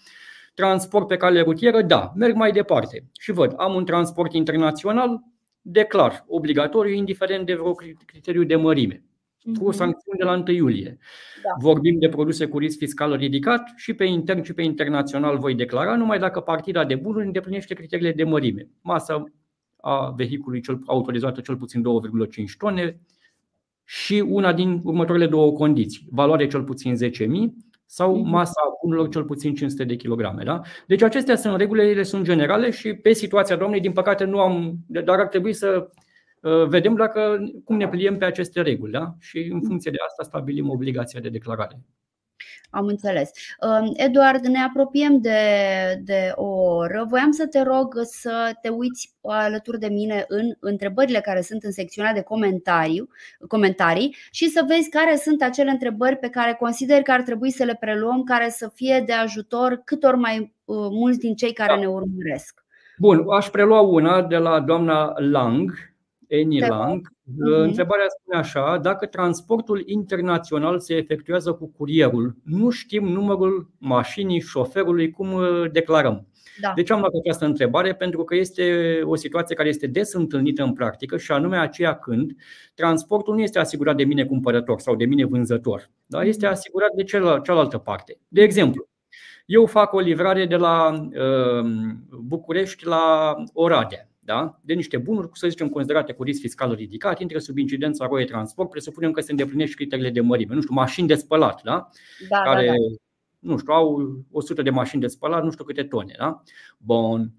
[0.53, 5.19] Transport pe cale rutieră, da, merg mai departe și văd, am un transport internațional,
[5.61, 7.73] declar, obligatoriu, indiferent de vreo
[8.05, 9.08] criteriu de mărime
[9.57, 9.71] cu mhm.
[9.71, 10.97] sancțiuni de la 1 iulie.
[11.43, 11.49] Da.
[11.59, 15.95] Vorbim de produse cu risc fiscal ridicat și pe intern și pe internațional voi declara
[15.95, 18.67] numai dacă partida de bunuri îndeplinește criteriile de mărime.
[18.81, 19.23] Masa
[19.81, 22.99] a vehiculului cel, autorizată cel puțin 2,5 tone
[23.83, 26.07] și una din următoarele două condiții.
[26.11, 27.09] Valoare cel puțin 10.000
[27.85, 28.29] sau mhm.
[28.29, 30.43] masa bunurilor cel puțin 500 de kilograme.
[30.43, 30.61] Da?
[30.87, 34.75] Deci acestea sunt regulile, ele sunt generale și pe situația doamnei, din păcate, nu am,
[34.87, 36.08] dar ar trebui să Uh,
[36.67, 39.15] vedem dacă, cum ne pliem pe aceste reguli da?
[39.19, 41.79] și în funcție de asta stabilim obligația de declarare.
[42.71, 43.31] Am înțeles.
[43.61, 45.39] Um, Eduard, ne apropiem de,
[46.03, 47.05] de o oră.
[47.09, 51.71] Voiam să te rog să te uiți alături de mine în întrebările care sunt în
[51.71, 53.09] secțiunea de comentarii,
[53.47, 57.63] comentarii și să vezi care sunt acele întrebări pe care consider că ar trebui să
[57.63, 61.73] le preluăm, care să fie de ajutor cât ori mai uh, mulți din cei care
[61.73, 61.79] da.
[61.79, 62.63] ne urmăresc.
[62.97, 65.88] Bun, aș prelua una de la doamna Lang
[66.29, 67.07] Eni Lang.
[67.07, 67.63] Uh-huh.
[67.63, 75.11] Întrebarea spune așa, dacă transportul internațional se efectuează cu curierul, nu știm numărul mașinii șoferului,
[75.11, 76.27] cum uh, declarăm.
[76.61, 76.71] Da.
[76.75, 77.95] De ce am luat această întrebare?
[77.95, 82.35] Pentru că este o situație care este des întâlnită în practică și anume aceea când
[82.73, 86.23] transportul nu este asigurat de mine cumpărător sau de mine vânzător, da?
[86.23, 86.53] este mhm.
[86.53, 87.03] asigurat de
[87.43, 88.17] cealaltă parte.
[88.27, 88.87] De exemplu,
[89.45, 91.69] eu fac o livrare de la uh,
[92.09, 94.59] București la Oradea da?
[94.61, 98.69] de niște bunuri, să zicem, considerate cu risc fiscal ridicat, intră sub incidența ROE Transport,
[98.69, 100.53] presupunem că se îndeplinește criteriile de mărime.
[100.53, 101.89] Nu știu, mașini de spălat, da?
[102.29, 102.77] Da, care, da, da.
[103.39, 106.15] nu știu, au 100 de mașini de spălat, nu știu câte tone.
[106.17, 106.43] Da?
[106.77, 107.31] Bun.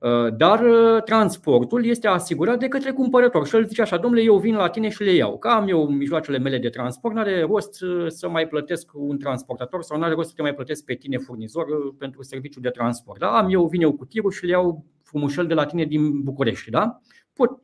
[0.00, 4.38] Uh, dar uh, transportul este asigurat de către cumpărător și el zice așa, domnule, eu
[4.38, 5.38] vin la tine și le iau.
[5.38, 9.18] Că am eu mijloacele mele de transport, nu are rost uh, să mai plătesc un
[9.18, 11.66] transportator sau nu are rost să te mai plătesc pe tine furnizor
[11.98, 13.18] pentru serviciul de transport.
[13.18, 13.38] Da?
[13.38, 16.70] Am eu, vin eu cu tirul și le iau frumușel de la tine din București.
[16.70, 17.00] Da?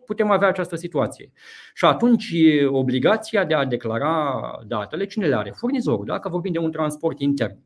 [0.06, 1.32] Putem avea această situație.
[1.74, 2.34] Și atunci
[2.66, 5.52] obligația de a declara datele, cine le are?
[5.56, 7.58] Furnizorul, dacă vorbim de un transport intern.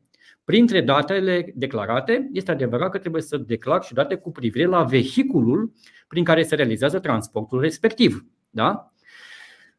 [0.43, 5.71] Printre datele declarate, este adevărat că trebuie să declar și date cu privire la vehiculul
[6.07, 8.25] prin care se realizează transportul respectiv.
[8.49, 8.93] Da?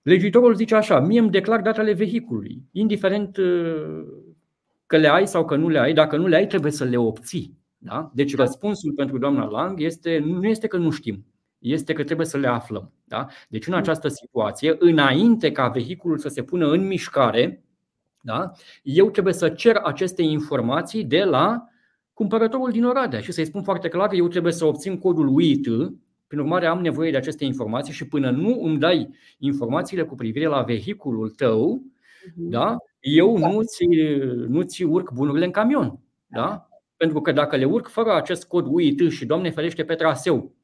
[0.03, 4.03] Legiuitorul zice așa, mie îmi declar datele vehiculului, indiferent uh,
[4.87, 6.97] că le ai sau că nu le ai, dacă nu le ai trebuie să le
[6.97, 7.60] obții.
[7.83, 8.11] Da?
[8.15, 8.45] Deci da.
[8.45, 11.25] răspunsul pentru doamna Lang este, nu este că nu știm,
[11.59, 12.93] este că trebuie să le aflăm.
[13.05, 13.27] Da?
[13.49, 17.65] Deci în această situație, înainte ca vehiculul să se pună în mișcare,
[18.23, 18.53] Da?
[18.83, 21.65] Eu trebuie să cer aceste informații de la
[22.13, 25.67] cumpărătorul din Oradea și să-i spun foarte clar, eu trebuie să obțin codul UIT,
[26.27, 30.47] prin urmare am nevoie de aceste informații și până nu îmi dai informațiile cu privire
[30.47, 31.83] la vehiculul tău,
[32.35, 32.49] mhm.
[32.49, 32.77] da?
[33.01, 33.87] eu nu ți,
[34.49, 35.99] nu ți urc bunurile în camion.
[36.27, 36.70] Da?
[37.01, 40.55] Pentru că dacă le urc fără acest cod UIT și, Doamne ferește, pe traseu,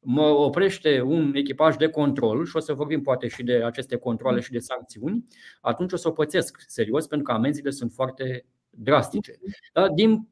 [0.00, 4.40] mă oprește un echipaj de control și o să vorbim poate și de aceste controle
[4.40, 5.24] și de sancțiuni,
[5.60, 9.32] atunci o să o pățesc serios pentru că amenziile sunt foarte drastice.
[9.72, 9.88] Da?
[9.88, 10.28] Din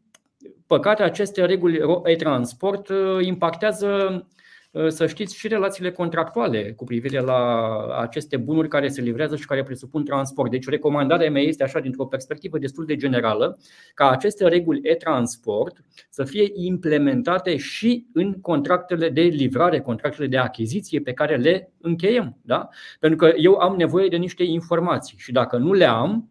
[0.67, 4.40] păcate, aceste reguli e-transport uh, impactează Uh,
[4.89, 9.63] să știți și relațiile contractuale cu privire la aceste bunuri care se livrează și care
[9.63, 10.51] presupun transport.
[10.51, 13.59] Deci recomandarea mea este așa dintr-o perspectivă destul de generală
[13.95, 21.01] ca aceste reguli e-transport să fie implementate și în contractele de livrare, contractele de achiziție
[21.01, 22.37] pe care le încheiem.
[22.43, 22.69] Da?
[23.01, 26.31] Pentru că eu am nevoie de niște informații și dacă nu le am,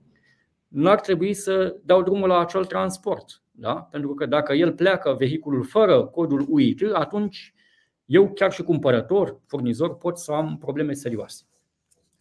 [0.67, 3.41] nu ar trebui să dau drumul la acel transport.
[3.51, 3.73] Da?
[3.73, 7.53] Pentru că dacă el pleacă vehiculul fără codul UIT, atunci
[8.09, 11.43] eu chiar și cumpărător, furnizor, pot să am probleme serioase.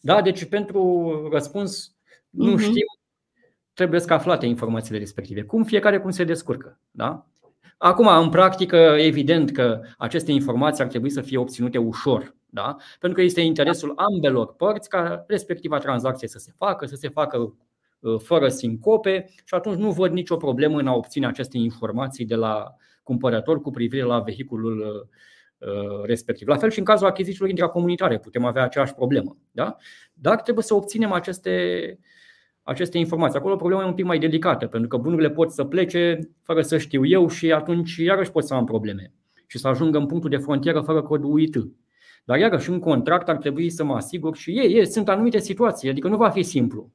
[0.00, 1.94] Da, deci pentru răspuns
[2.30, 2.60] nu uh-huh.
[2.60, 2.86] știm,
[3.74, 5.42] trebuie să aflate informațiile respective.
[5.42, 6.80] Cum fiecare cum se descurcă.
[6.90, 7.26] Da?
[7.78, 12.76] Acum, în practică, evident că aceste informații ar trebui să fie obținute ușor, da?
[13.00, 17.54] pentru că este interesul ambelor părți ca respectiva tranzacție să se facă, să se facă
[17.98, 22.34] uh, fără sincope și atunci nu văd nicio problemă în a obține aceste informații de
[22.34, 25.37] la cumpărător cu privire la vehiculul uh, Uh,
[26.02, 26.48] respectiv.
[26.48, 29.36] La fel și în cazul achizițiilor intracomunitare putem avea aceeași problemă.
[29.50, 29.76] Da?
[30.12, 31.98] Dar trebuie să obținem aceste,
[32.62, 33.38] aceste informații.
[33.38, 36.78] Acolo problema e un pic mai delicată, pentru că bunurile pot să plece fără să
[36.78, 39.12] știu eu și atunci iarăși pot să am probleme
[39.46, 41.56] și să ajungă în punctul de frontieră fără cod UIT.
[42.24, 45.88] Dar iarăși un contract ar trebui să mă asigur și ei, ei sunt anumite situații,
[45.88, 46.90] adică nu va fi simplu.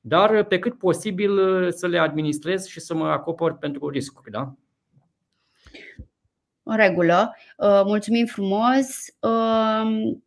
[0.00, 1.30] Dar pe cât posibil
[1.70, 4.30] să le administrez și să mă acopăr pentru riscuri.
[4.30, 4.54] Da?
[6.62, 7.36] În regulă.
[7.56, 8.88] Uh, mulțumim frumos.
[9.20, 10.24] Um,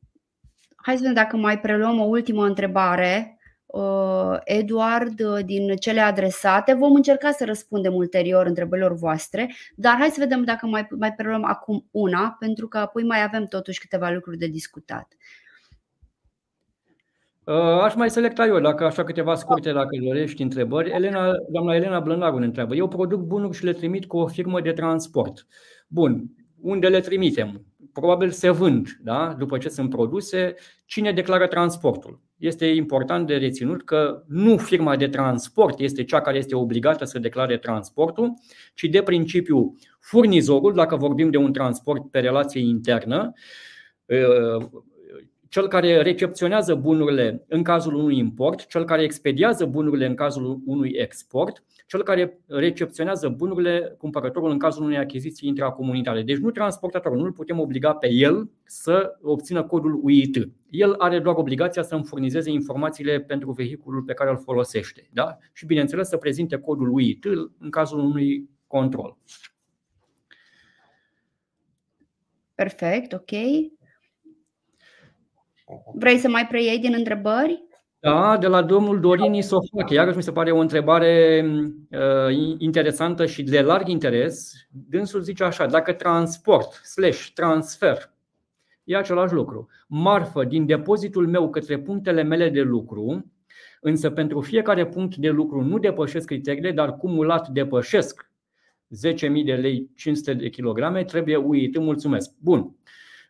[0.76, 3.40] hai să vedem dacă mai preluăm o ultimă întrebare.
[3.66, 10.10] Uh, Eduard, uh, din cele adresate, vom încerca să răspundem ulterior întrebărilor voastre, dar hai
[10.10, 14.10] să vedem dacă mai, mai preluăm acum una, pentru că apoi mai avem totuși câteva
[14.10, 15.08] lucruri de discutat.
[17.82, 20.92] Aș mai selecta eu, dacă așa câteva scurte, dacă dorești întrebări.
[20.92, 22.76] Elena, doamna Elena Blănaru ne întreabă.
[22.76, 25.48] Eu produc bunuri și le trimit cu o firmă de transport.
[25.88, 26.32] Bun,
[26.62, 27.66] unde le trimitem?
[27.94, 29.36] Probabil se vând, da?
[29.38, 30.56] după ce sunt produse,
[30.86, 32.22] cine declară transportul?
[32.38, 37.20] Este important de reținut că nu firma de transport este cea care este obligată să
[37.20, 38.34] declare transportul,
[38.74, 43.34] ci de principiu furnizorul, dacă vorbim de un transport pe relație internă,
[45.56, 50.90] cel care recepționează bunurile în cazul unui import, cel care expediază bunurile în cazul unui
[50.90, 56.22] export, cel care recepționează bunurile, cumpărătorul în cazul unei achiziții intracomunitare.
[56.22, 60.50] Deci nu transportatorul, nu îl putem obliga pe el să obțină codul UIT.
[60.70, 65.10] El are doar obligația să îmi furnizeze informațiile pentru vehiculul pe care îl folosește.
[65.12, 65.38] Da?
[65.54, 67.26] Și bineînțeles să prezinte codul UIT
[67.60, 69.18] în cazul unui control.
[72.56, 73.32] Perfect, ok.
[75.94, 77.64] Vrei să mai preiei din întrebări?
[78.00, 79.94] Da, de la domnul Dorin Isofache.
[79.94, 81.46] Iarăși mi se pare o întrebare
[81.92, 84.52] uh, interesantă și de larg interes.
[84.90, 88.14] Dânsul zice așa, dacă transport slash transfer
[88.84, 89.68] e același lucru.
[89.88, 93.32] Marfă din depozitul meu către punctele mele de lucru,
[93.82, 98.32] însă pentru fiecare punct de lucru nu depășesc criteriile, dar cumulat depășesc
[99.14, 101.78] 10.000 de lei 500 de kilograme, trebuie uit.
[101.78, 102.32] Mulțumesc.
[102.40, 102.76] Bun.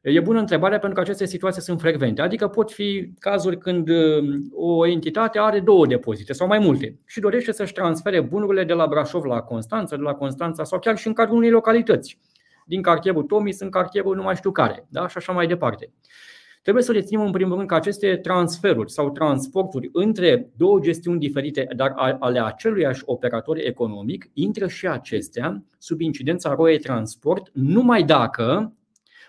[0.08, 2.22] E bună întrebarea pentru că aceste situații sunt frecvente.
[2.22, 7.20] Adică pot fi cazuri când um, o entitate are două depozite sau mai multe și
[7.20, 11.08] dorește să-și transfere bunurile de la Brașov la Constanța, de la Constanța sau chiar și
[11.08, 12.20] în cadrul unei localități.
[12.66, 15.08] Din cartierul Tomis în cartierul nu mai știu care da?
[15.08, 15.92] și așa mai departe.
[16.62, 21.68] Trebuie să reținem în primul rând că aceste transferuri sau transporturi între două gestiuni diferite,
[21.76, 28.75] dar ale aceluiași operator economic, intră și acestea sub incidența ROE Transport numai dacă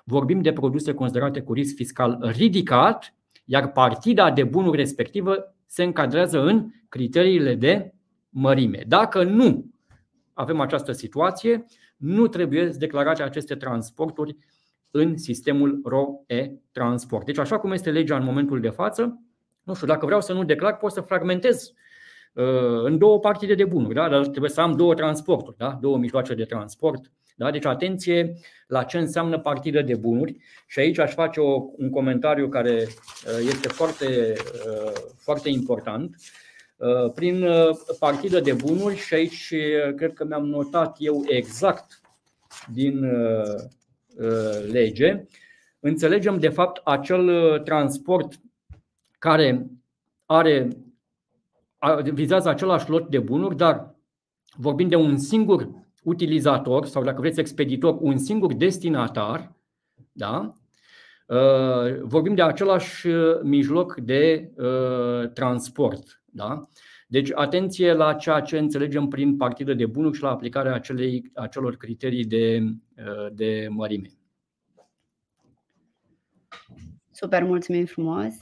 [0.09, 6.43] vorbim de produse considerate cu risc fiscal ridicat, iar partida de bunuri respectivă se încadrează
[6.43, 7.95] în criteriile de
[8.29, 8.85] mărime.
[8.87, 9.71] Dacă nu
[10.33, 11.65] avem această situație,
[11.97, 14.37] nu trebuie declarate aceste transporturi
[14.91, 17.27] în sistemul ROE transport.
[17.27, 19.21] Deci așa cum este legea în momentul de față,
[19.63, 21.73] nu știu, dacă vreau să nu declar, pot să fragmentez
[22.33, 24.09] uh, în două partide de bunuri, da?
[24.09, 25.79] dar trebuie să am două transporturi, da?
[25.81, 27.51] două mijloace de transport da?
[27.51, 28.35] Deci atenție
[28.67, 33.47] la ce înseamnă partidă de bunuri și aici aș face o, un comentariu care uh,
[33.49, 34.33] este foarte,
[34.67, 36.17] uh, foarte important.
[37.15, 37.47] prin
[37.99, 39.55] partidă de bunuri și aici
[39.97, 42.01] cred că mi-am notat eu exact
[42.73, 43.07] din
[44.71, 45.27] lege,
[45.81, 48.41] înțelegem de fapt acel transport
[49.19, 49.67] care
[50.27, 50.69] are
[52.13, 53.95] vizează același lot de bunuri, dar
[54.57, 55.69] vorbim de un singur
[56.07, 59.53] utilizator sau dacă vreți expeditor, un singur destinatar,
[60.13, 60.55] da?
[61.27, 66.23] Uh, vorbim de același uh, mijloc de uh, transport.
[66.25, 66.69] Da?
[67.09, 71.77] Deci atenție la ceea ce înțelegem prin partidă de bunuri și la aplicarea acelei, acelor
[71.77, 72.63] criterii de,
[73.33, 74.09] de mărime.
[77.11, 78.35] Super, mulțumim frumos!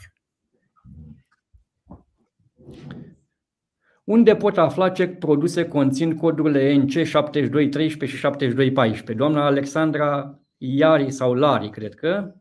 [4.05, 9.13] Unde pot afla ce produse conțin codurile NC 7213 și 7214?
[9.13, 12.35] Doamna Alexandra Iari sau Lari, cred că.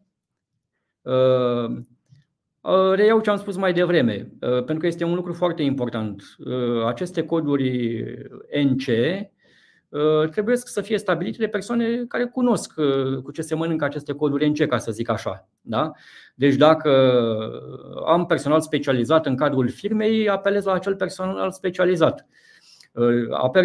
[1.02, 1.78] Uh,
[2.62, 6.24] uh, reiau ce am spus mai devreme, uh, pentru că este un lucru foarte important.
[6.86, 8.04] Aceste coduri
[8.64, 8.86] NC
[10.32, 12.74] trebuie să fie stabilite de persoane care cunosc
[13.24, 15.48] cu ce se mănâncă aceste coduri NC, ca să zic așa.
[15.62, 15.92] Da?
[16.36, 16.90] Deci dacă
[18.06, 22.28] am personal specializat în cadrul firmei, apelez la acel personal specializat.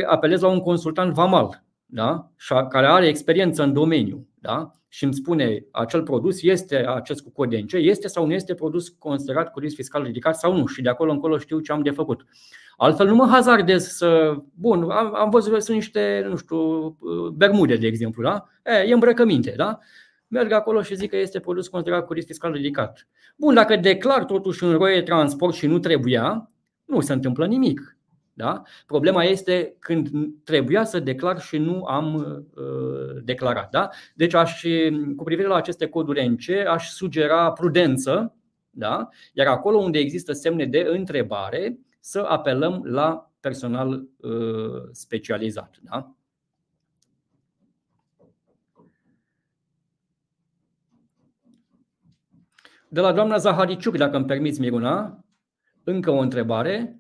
[0.07, 2.31] Apelez la un consultant vamal da?
[2.69, 4.73] care are experiență în domeniu da?
[4.89, 8.89] și îmi spune acel produs este acest cu cod DNC, este sau nu este produs
[8.89, 11.91] considerat cu risc fiscal ridicat sau nu și de acolo încolo știu ce am de
[11.91, 12.25] făcut.
[12.77, 14.37] Altfel nu mă hazardez să.
[14.55, 16.89] Bun, am, am văzut că sunt niște, nu știu,
[17.35, 18.49] bermude, de exemplu, da?
[18.65, 19.79] E, e îmbrăcăminte, da?
[20.29, 23.09] Merg acolo și zic că este produs considerat cu risc fiscal ridicat.
[23.37, 26.51] Bun, dacă declar totuși în roie transport și nu trebuia,
[26.85, 27.98] nu se întâmplă nimic.
[28.39, 28.63] Da?
[28.87, 30.09] Problema este când
[30.45, 33.71] trebuia să declar și nu am uh, declarat.
[33.71, 33.89] Da?
[34.15, 34.63] Deci, aș,
[35.17, 38.37] cu privire la aceste coduri NC, aș sugera prudență,
[38.71, 39.09] da?
[39.33, 45.77] iar acolo unde există semne de întrebare, să apelăm la personal uh, specializat.
[45.83, 46.15] Da?
[52.89, 55.25] De la doamna Zahariciuc, dacă îmi permiți, Miruna,
[55.85, 56.98] încă o întrebare.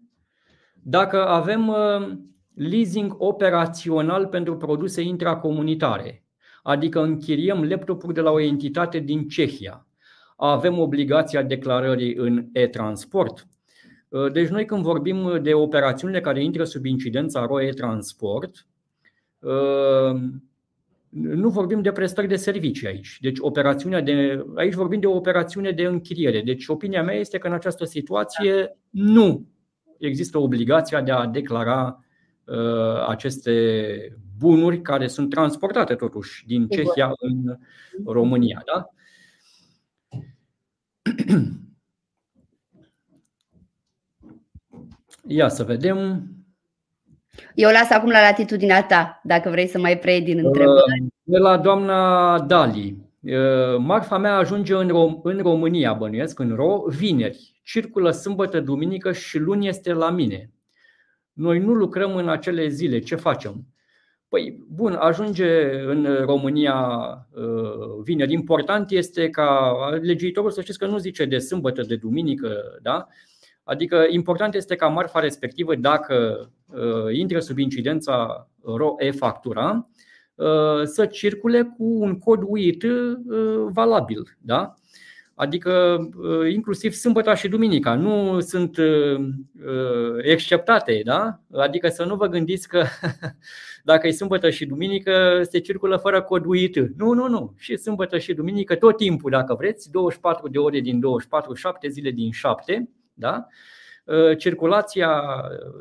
[0.91, 2.17] Dacă avem uh,
[2.55, 6.25] leasing operațional pentru produse intracomunitare,
[6.63, 9.87] adică închiriem laptopuri de la o entitate din Cehia,
[10.37, 13.47] avem obligația declarării în e-transport.
[14.09, 18.67] Uh, deci noi când vorbim de operațiunile care intră sub incidența ROE Transport,
[19.39, 20.21] uh,
[21.09, 23.19] nu vorbim de prestări de servicii aici.
[23.21, 26.43] Deci operațiunea de, aici vorbim de o operațiune de închiriere.
[26.43, 29.47] Deci opinia mea este că în această situație nu
[29.99, 32.05] există obligația de a declara
[32.45, 37.59] uh, aceste bunuri care sunt transportate totuși din Cehia în
[38.07, 38.63] România.
[38.67, 38.91] Da?
[45.27, 46.27] Ia să vedem.
[47.55, 51.07] Eu las acum la latitudinea ta, dacă vrei să mai preiei din întrebări.
[51.23, 53.08] De la doamna Dali.
[53.79, 57.61] Marfa mea ajunge în, Rom- în România, bănuiesc, în Ro, vineri.
[57.65, 60.53] Circulă sâmbătă, duminică și luni este la mine.
[61.33, 62.99] Noi nu lucrăm în acele zile.
[62.99, 63.67] Ce facem?
[64.29, 66.79] Păi, bun, ajunge în România
[68.03, 68.33] vineri.
[68.33, 73.07] Important este ca legiuitorul să știți că nu zice de sâmbătă, de duminică, da?
[73.63, 79.97] Adică important este ca marfa respectivă, dacă uh, intră sub incidența RO-e-factura, uh,
[80.85, 83.21] să circule cu un cod UIT uh,
[83.69, 84.37] valabil.
[84.41, 84.75] Da?
[85.35, 85.99] Adică
[86.51, 88.77] inclusiv sâmbătă și duminica nu sunt
[90.23, 91.41] exceptate, da?
[91.53, 92.85] Adică să nu vă gândiți că
[93.85, 96.77] dacă e sâmbătă și duminică se circulă fără cod UIT.
[96.77, 97.55] Nu, nu, nu.
[97.57, 102.11] Și sâmbătă și duminică tot timpul, dacă vreți, 24 de ore din 24, 7 zile
[102.11, 103.47] din 7 da?
[104.09, 105.23] Ă, circulația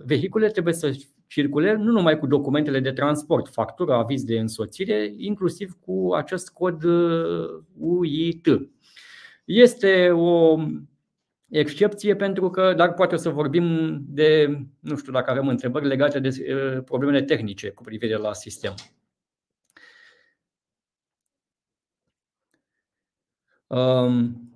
[0.05, 0.91] vehicule trebuie să
[1.27, 6.83] circule nu numai cu documentele de transport, factură, aviz de însoțire, inclusiv cu acest cod
[7.77, 8.47] UIT.
[8.47, 8.59] Ă,
[9.45, 10.57] este o
[11.49, 16.19] excepție pentru că, dar poate o să vorbim de, nu știu dacă avem întrebări legate
[16.19, 16.29] de
[16.77, 18.73] ă, problemele tehnice cu privire la sistem.
[23.67, 24.47] Um,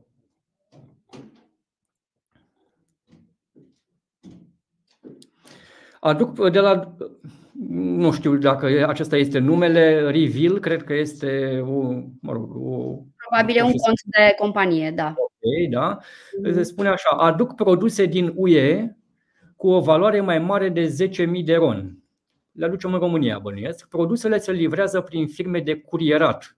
[6.03, 6.95] Aduc de la,
[7.69, 11.81] nu știu dacă acesta este numele, Reveal, cred că este o,
[12.21, 12.97] mă rog, o
[13.29, 15.13] Probabil e un cont de companie, da.
[15.17, 15.97] Ok, da.
[16.41, 16.53] Mhm.
[16.53, 18.95] Se spune așa, aduc produse din UE
[19.55, 21.97] cu o valoare mai mare de 10.000 de ron.
[22.51, 23.87] Le aducem în România, bănuiesc.
[23.87, 26.57] Produsele se livrează prin firme de curierat.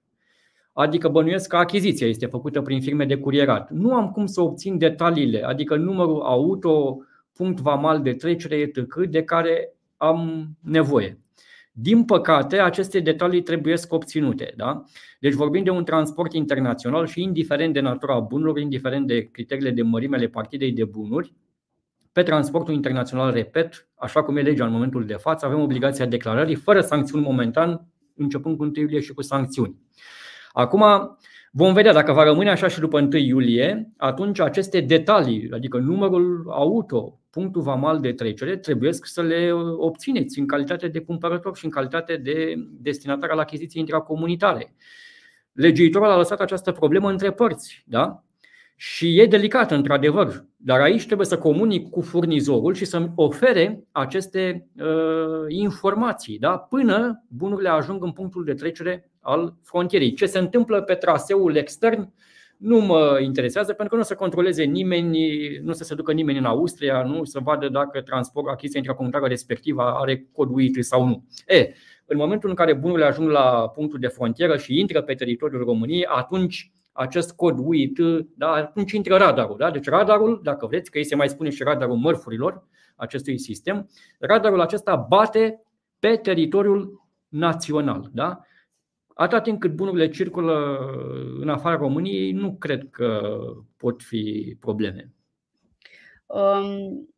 [0.74, 3.70] Adică bănuiesc că achiziția este făcută prin firme de curierat.
[3.72, 6.98] Nu am cum să obțin detaliile, adică numărul auto,
[7.34, 8.96] punct vamal de trecere etc.
[9.10, 11.18] de care am nevoie.
[11.72, 14.54] Din păcate, aceste detalii trebuie obținute.
[14.56, 14.84] Da?
[15.20, 19.82] Deci vorbim de un transport internațional și indiferent de natura bunurilor, indiferent de criteriile de
[19.82, 21.34] mărime ale partidei de bunuri,
[22.12, 26.56] pe transportul internațional, repet, așa cum e legea în momentul de față, avem obligația declarării
[26.56, 29.78] fără sancțiuni momentan, începând cu 1 iulie și cu sancțiuni.
[30.52, 30.84] Acum,
[31.56, 36.48] Vom vedea dacă va rămâne așa și după 1 iulie, atunci aceste detalii, adică numărul
[36.50, 41.72] auto, punctul vamal de trecere, trebuie să le obțineți în calitate de cumpărător și în
[41.72, 44.76] calitate de destinatar al achiziției intracomunitare.
[45.52, 47.84] Legiuitorul a lăsat această problemă între părți.
[47.86, 48.24] Da?
[48.76, 54.68] Și e delicat, într-adevăr, dar aici trebuie să comunic cu furnizorul și să-mi ofere aceste
[54.78, 56.58] uh, informații da?
[56.58, 60.14] până bunurile ajung în punctul de trecere al frontierei.
[60.14, 62.14] Ce se întâmplă pe traseul extern
[62.58, 65.20] nu mă interesează pentru că nu o să controleze nimeni,
[65.62, 69.26] nu o să se ducă nimeni în Austria, nu să vadă dacă transport achiziția intracomunitară
[69.26, 71.24] respectivă are cod UIT sau nu.
[71.48, 71.74] E,
[72.06, 76.06] în momentul în care bunurile ajung la punctul de frontieră și intră pe teritoriul României,
[76.06, 77.98] atunci acest cod UIT,
[78.36, 79.58] da, atunci intră radarul.
[79.58, 79.72] Da?
[79.72, 84.62] Deci radarul, dacă vreți, că ei se mai spune și radarul mărfurilor acestui sistem, radarul
[84.62, 85.62] acesta bate
[86.00, 88.10] pe teritoriul național.
[88.14, 88.40] Da?
[89.14, 90.78] Atâta timp cât bunurile circulă
[91.40, 93.38] în afara României, nu cred că
[93.78, 95.14] pot fi probleme.
[96.26, 97.14] Um,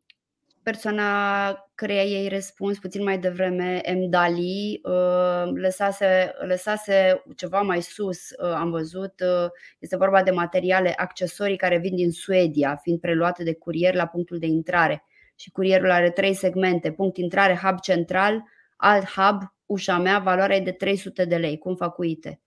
[0.62, 4.08] persoana căreia ei răspuns puțin mai devreme, M.
[4.08, 10.92] Dali, uh, lăsase, lăsase ceva mai sus, uh, am văzut, uh, este vorba de materiale,
[10.96, 15.04] accesorii care vin din Suedia, fiind preluate de curier la punctul de intrare.
[15.34, 18.44] Și curierul are trei segmente, punct intrare, hub central,
[18.76, 21.58] alt hub, ușa mea, valoarea e de 300 de lei.
[21.58, 22.40] Cum fac uite?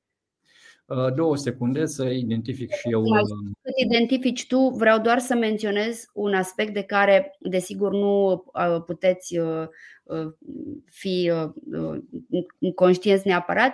[0.86, 3.04] Uh, două secunde să identific și eu.
[3.62, 9.38] Cât identifici tu, vreau doar să menționez un aspect de care, desigur, nu uh, puteți
[9.38, 9.68] uh,
[10.86, 11.32] fi
[12.76, 13.74] conștienți neapărat.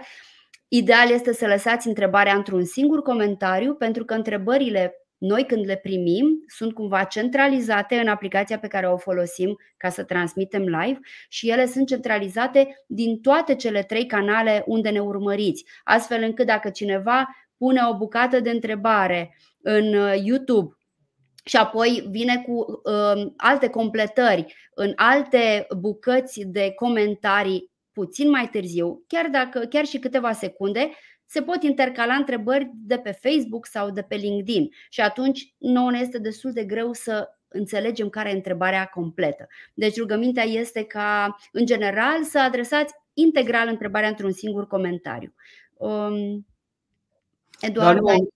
[0.67, 6.43] Ideal este să lăsați întrebarea într-un singur comentariu, pentru că întrebările noi când le primim
[6.47, 10.99] sunt cumva centralizate în aplicația pe care o folosim ca să transmitem live
[11.29, 16.69] și ele sunt centralizate din toate cele trei canale unde ne urmăriți, astfel încât dacă
[16.69, 20.75] cineva pune o bucată de întrebare în uh, YouTube
[21.45, 29.03] și apoi vine cu uh, alte completări în alte bucăți de comentarii puțin mai târziu,
[29.07, 30.89] chiar dacă chiar și câteva secunde,
[31.35, 35.99] se pot intercala întrebări de pe Facebook sau de pe LinkedIn și atunci nouă ne
[35.99, 39.47] este destul de greu să înțelegem care e întrebarea completă.
[39.73, 45.33] Deci rugămintea este ca, în general, să adresați integral întrebarea într-un singur comentariu.
[45.73, 46.45] Um,
[47.59, 48.29] Eduard, Dar nu,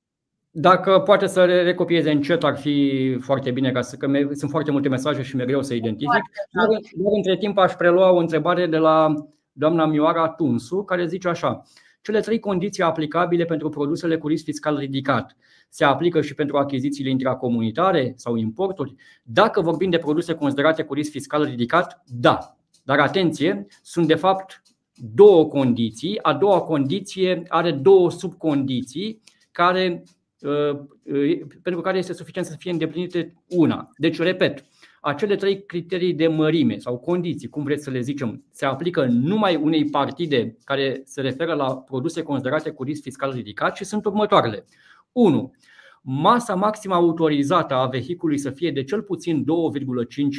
[0.52, 4.72] dacă poate să recopieze în chat ar fi foarte bine, ca să, că sunt foarte
[4.72, 6.24] multe mesaje și mi-e greu să identific.
[6.52, 9.14] Dar, dar între timp aș prelua o întrebare de la
[9.52, 11.64] doamna Mioara Tunsu, care zice așa
[12.02, 15.36] cele trei condiții aplicabile pentru produsele cu risc fiscal ridicat
[15.70, 18.95] se aplică și pentru achizițiile intracomunitare sau importuri?
[19.24, 22.58] Dacă vorbim de produse considerate cu risc fiscal ridicat, da.
[22.84, 24.62] Dar atenție, sunt de fapt
[24.93, 26.20] două condiții.
[26.22, 29.22] A doua condiție are două subcondiții
[29.52, 30.04] care,
[30.39, 33.89] uh, uh, pentru care este suficient să fie îndeplinite una.
[33.97, 34.66] Deci, repet,
[35.10, 39.56] acele trei criterii de mărime sau condiții, cum vreți să le zicem, se aplică numai
[39.56, 44.65] unei partide care se referă la produse considerate cu risc fiscal ridicat și sunt următoarele.
[45.11, 45.53] 1.
[46.02, 49.45] Masa maximă autorizată a vehiculului să fie de cel puțin 2,5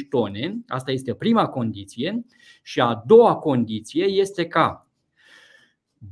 [0.09, 2.25] tone, asta este prima condiție,
[2.63, 4.87] și a doua condiție este ca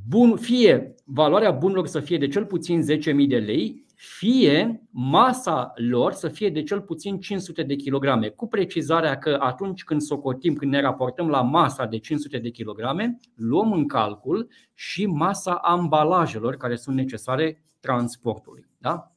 [0.08, 6.12] bun, fie valoarea bunurilor să fie de cel puțin 10.000 de lei, fie masa lor
[6.12, 10.70] să fie de cel puțin 500 de kilograme, cu precizarea că atunci când socotim, când
[10.70, 16.76] ne raportăm la masa de 500 de kilograme, luăm în calcul și masa ambalajelor care
[16.76, 18.66] sunt necesare transportului.
[18.78, 19.12] Da?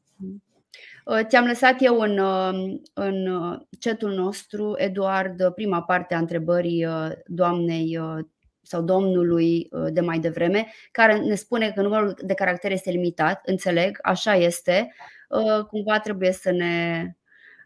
[1.06, 6.88] Uh, ți-am lăsat eu în, uh, în uh, chatul nostru, Eduard, prima parte a întrebării
[7.26, 8.00] doamnei
[8.64, 13.42] sau domnului uh, de mai devreme, care ne spune că numărul de caractere este limitat,
[13.46, 14.94] înțeleg, așa este,
[15.30, 17.06] uh, cumva trebuie să ne.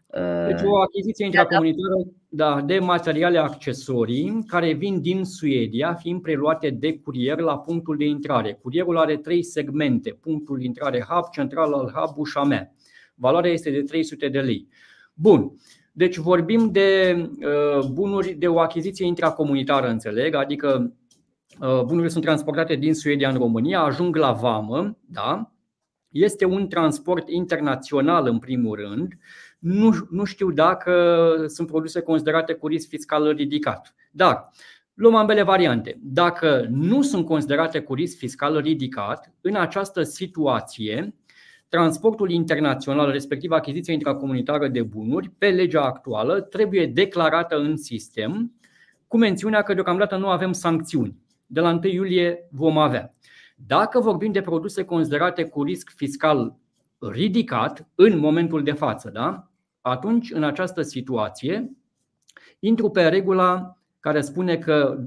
[0.06, 1.94] Uh, deci o achiziție intracomunitară
[2.28, 8.04] da, de materiale accesorii care vin din Suedia, fiind preluate de curier la punctul de
[8.04, 8.52] intrare.
[8.52, 12.72] Curierul are trei segmente, punctul de intrare hub, central al hub, ușa mea.
[13.14, 14.68] Valoarea este de 300 de lei.
[15.14, 15.52] Bun.
[15.98, 20.92] Deci vorbim de uh, bunuri de o achiziție intracomunitară, înțeleg, adică
[21.60, 25.52] uh, bunurile sunt transportate din Suedia în România, ajung la vamă, da?
[26.08, 29.12] Este un transport internațional în primul rând
[29.58, 33.94] nu, nu știu dacă sunt produse considerate cu risc fiscal ridicat.
[34.10, 34.50] Dar
[34.94, 35.98] luăm ambele variante.
[36.02, 41.14] Dacă nu sunt considerate cu risc fiscal ridicat, în această situație,
[41.68, 48.52] transportul internațional, respectiv achiziția intracomunitară de bunuri, pe legea actuală, trebuie declarată în sistem
[49.06, 51.16] cu mențiunea că deocamdată nu avem sancțiuni.
[51.46, 53.14] De la 1 iulie vom avea.
[53.66, 56.56] Dacă vorbim de produse considerate cu risc fiscal
[56.98, 59.48] ridicat în momentul de față, da?
[59.80, 61.76] atunci, în această situație,
[62.58, 64.98] intru pe regula care spune că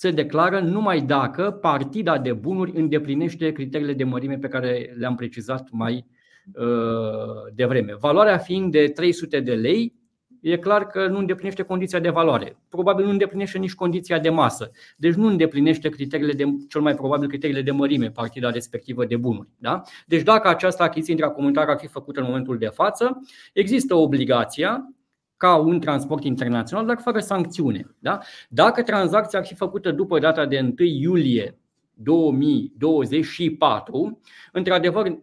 [0.00, 5.68] se declară numai dacă partida de bunuri îndeplinește criteriile de mărime pe care le-am precizat
[5.70, 6.06] mai
[6.54, 7.94] uh, devreme.
[7.98, 9.94] Valoarea fiind de 300 de lei,
[10.40, 12.56] e clar că nu îndeplinește condiția de valoare.
[12.68, 14.70] Probabil nu îndeplinește nici condiția de masă.
[14.96, 19.48] Deci nu îndeplinește criteriile de, cel mai probabil criteriile de mărime, partida respectivă de bunuri.
[19.58, 19.82] Da?
[20.06, 23.20] Deci dacă această achiziție intracomunitară ar fi făcută în momentul de față,
[23.52, 24.94] există obligația
[25.40, 27.94] ca un transport internațional, dar fără sancțiune.
[27.98, 28.18] Da?
[28.48, 31.58] Dacă tranzacția ar fi făcută după data de 1 iulie
[31.94, 34.20] 2024,
[34.52, 35.18] într-adevăr,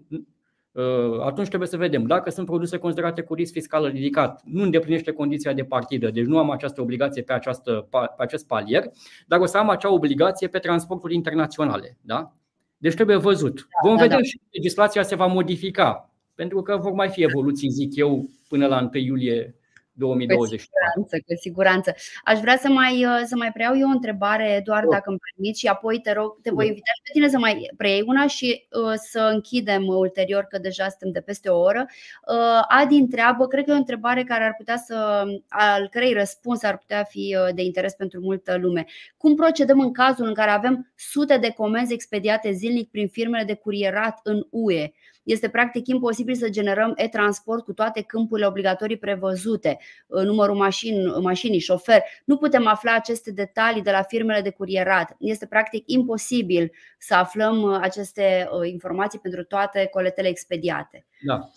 [0.77, 5.11] Uh, atunci trebuie să vedem dacă sunt produse considerate cu risc fiscal ridicat, nu îndeplinește
[5.11, 8.83] condiția de partidă, deci nu am această obligație pe, această, pe acest palier,
[9.27, 11.97] dar o să am acea obligație pe transporturi internaționale.
[12.01, 12.33] Da?
[12.77, 13.55] Deci trebuie văzut.
[13.55, 14.23] Da, Vom da, vedea da.
[14.23, 18.79] și legislația se va modifica, pentru că vor mai fi evoluții, zic eu, până la
[18.79, 19.55] 1 iulie
[19.97, 20.59] 2020.
[20.59, 21.93] Cu siguranță, cu siguranță.
[22.23, 24.89] Aș vrea să mai, uh, să mai preiau eu o întrebare, doar oh.
[24.91, 27.69] dacă îmi permiți, și apoi te rog, te voi invita și pe tine să mai
[27.77, 31.85] preiei una și uh, să închidem ulterior, că deja suntem de peste o oră.
[32.31, 36.63] Uh, Adi întreabă, cred că e o întrebare care ar putea să, al cărei răspuns
[36.63, 38.85] ar putea fi uh, de interes pentru multă lume.
[39.17, 43.53] Cum procedăm în cazul în care avem sute de comenzi expediate zilnic prin firmele de
[43.53, 44.91] curierat în UE?
[45.27, 49.77] Este practic imposibil să generăm e-transport cu toate câmpurile obligatorii prevăzute,
[50.07, 52.01] uh, numărul mașini, mașinii, șofer.
[52.25, 55.15] Nu putem afla aceste detalii de la firmele de curierat.
[55.19, 61.05] Este practic imposibil să aflăm uh, aceste uh, informații pentru toate coletele expediate.
[61.25, 61.49] Da.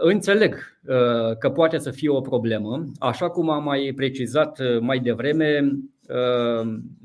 [0.00, 0.80] Înțeleg
[1.38, 2.90] că poate să fie o problemă.
[2.98, 5.92] Așa cum am mai precizat mai devreme, Ehm,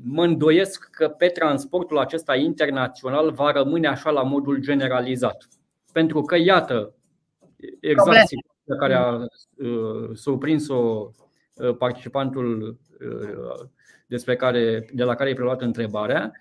[0.04, 5.48] mă îndoiesc că pe transportul acesta internațional va rămâne așa la modul generalizat.
[5.92, 6.94] Pentru că, iată,
[7.80, 11.10] exact situația care a uh, surprins-o
[11.54, 13.68] uh, participantul uh,
[14.06, 16.32] despre care, de la care ai preluat întrebarea,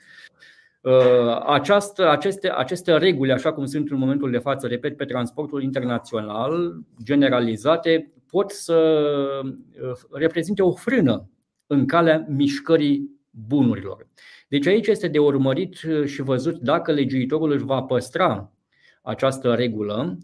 [1.46, 6.78] această, aceste, aceste reguli, așa cum sunt în momentul de față, repet, pe transportul internațional,
[7.04, 9.42] generalizate, pot să
[10.12, 11.30] reprezinte o frână
[11.68, 13.10] în calea mișcării
[13.48, 14.07] bunurilor.
[14.48, 15.76] Deci aici este de urmărit
[16.06, 18.52] și văzut dacă legiuitorul își va păstra
[19.02, 20.18] această regulă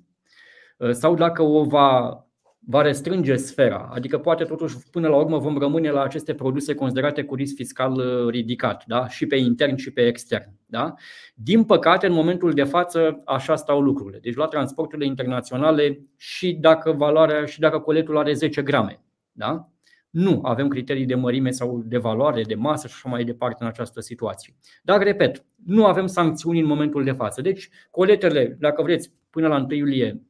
[0.77, 2.17] uh, sau dacă o va,
[2.59, 3.89] va restrânge sfera.
[3.93, 7.93] Adică poate totuși până la urmă vom rămâne la aceste produse considerate cu risc fiscal
[7.93, 9.07] uh, ridicat, da?
[9.07, 10.49] și pe intern și pe extern.
[10.65, 10.93] Da?
[11.35, 14.19] Din păcate, în momentul de față, așa stau lucrurile.
[14.19, 19.03] Deci la transporturile internaționale și dacă valoarea și dacă coletul are 10 grame.
[19.31, 19.72] Da?
[20.13, 23.67] Nu avem criterii de mărime sau de valoare, de masă și așa mai departe în
[23.69, 24.55] această situație.
[24.83, 27.41] Dar, repet, nu avem sancțiuni în momentul de față.
[27.41, 30.21] Deci, coletele, dacă vreți, până la 1 iulie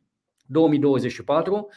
[0.46, 1.68] 2024,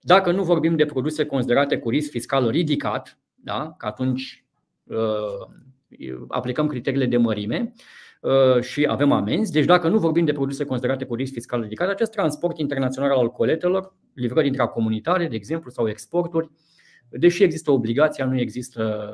[0.00, 4.44] dacă nu vorbim de produse considerate cu risc fiscal ridicat, da, că atunci
[4.84, 7.72] uh, aplicăm criteriile de mărime
[8.20, 9.52] uh, și avem amenzi.
[9.52, 13.30] Deci, dacă nu vorbim de produse considerate cu risc fiscal ridicat, acest transport internațional al
[13.30, 16.50] coletelor, livrări intracomunitare, de exemplu, sau exporturi,
[17.12, 19.12] deși există obligația, nu există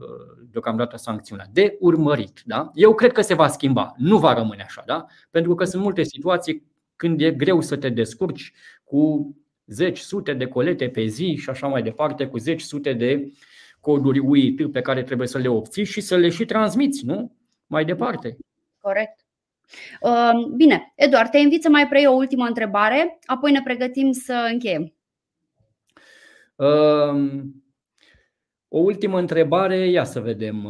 [0.00, 1.46] uh, deocamdată sancțiunea.
[1.52, 2.42] De urmărit.
[2.44, 2.70] Da?
[2.74, 5.06] Eu cred că se va schimba, nu va rămâne așa, da?
[5.30, 6.62] pentru că sunt multe situații
[6.96, 8.52] când e greu să te descurci
[8.84, 9.34] cu
[9.66, 13.32] zeci, sute de colete pe zi și așa mai departe, cu zeci, sute de
[13.80, 17.32] coduri UIT pe care trebuie să le obții și să le și transmiți, nu?
[17.66, 18.36] Mai departe.
[18.80, 19.20] Corect.
[20.00, 24.48] Uh, bine, Eduard, te invit să mai preiei o ultimă întrebare, apoi ne pregătim să
[24.52, 24.92] încheiem.
[28.68, 30.66] O ultimă întrebare, ia să vedem.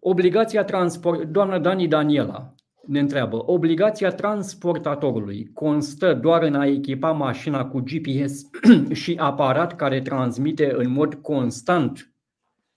[0.00, 2.54] Obligația transport, doamna Dani Daniela,
[2.88, 8.50] ne întreabă, obligația transportatorului constă doar în a echipa mașina cu GPS
[9.02, 12.12] și aparat care transmite în mod constant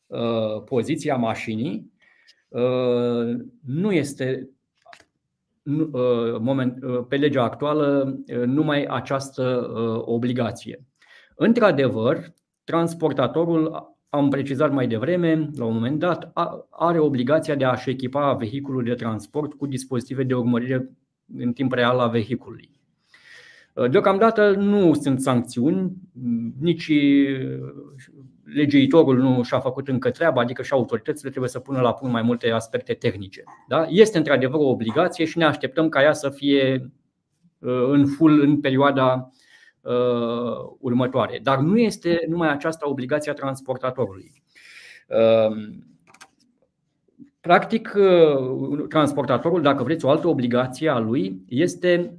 [0.07, 1.91] uh, poziția mașinii.
[2.47, 4.49] Uh, nu este
[6.39, 9.71] moment, pe legea actuală numai această
[10.05, 10.85] obligație.
[11.35, 12.33] Într-adevăr,
[12.63, 16.31] transportatorul, am precizat mai devreme, la un moment dat,
[16.69, 20.89] are obligația de a-și echipa vehiculul de transport cu dispozitive de urmărire
[21.37, 22.69] în timp real a vehiculului.
[23.89, 25.91] Deocamdată nu sunt sancțiuni,
[26.59, 26.91] nici
[28.43, 32.21] legiuitorul nu și-a făcut încă treaba, adică și autoritățile trebuie să pună la punct mai
[32.21, 33.43] multe aspecte tehnice.
[33.67, 33.85] Da?
[33.89, 36.91] Este într-adevăr o obligație și ne așteptăm ca ea să fie
[37.91, 39.39] în full în perioada uh,
[40.79, 41.39] următoare.
[41.43, 44.41] Dar nu este numai aceasta obligația transportatorului.
[45.07, 45.73] Uh,
[47.41, 52.17] practic, uh, transportatorul, dacă vreți, o altă obligație a lui este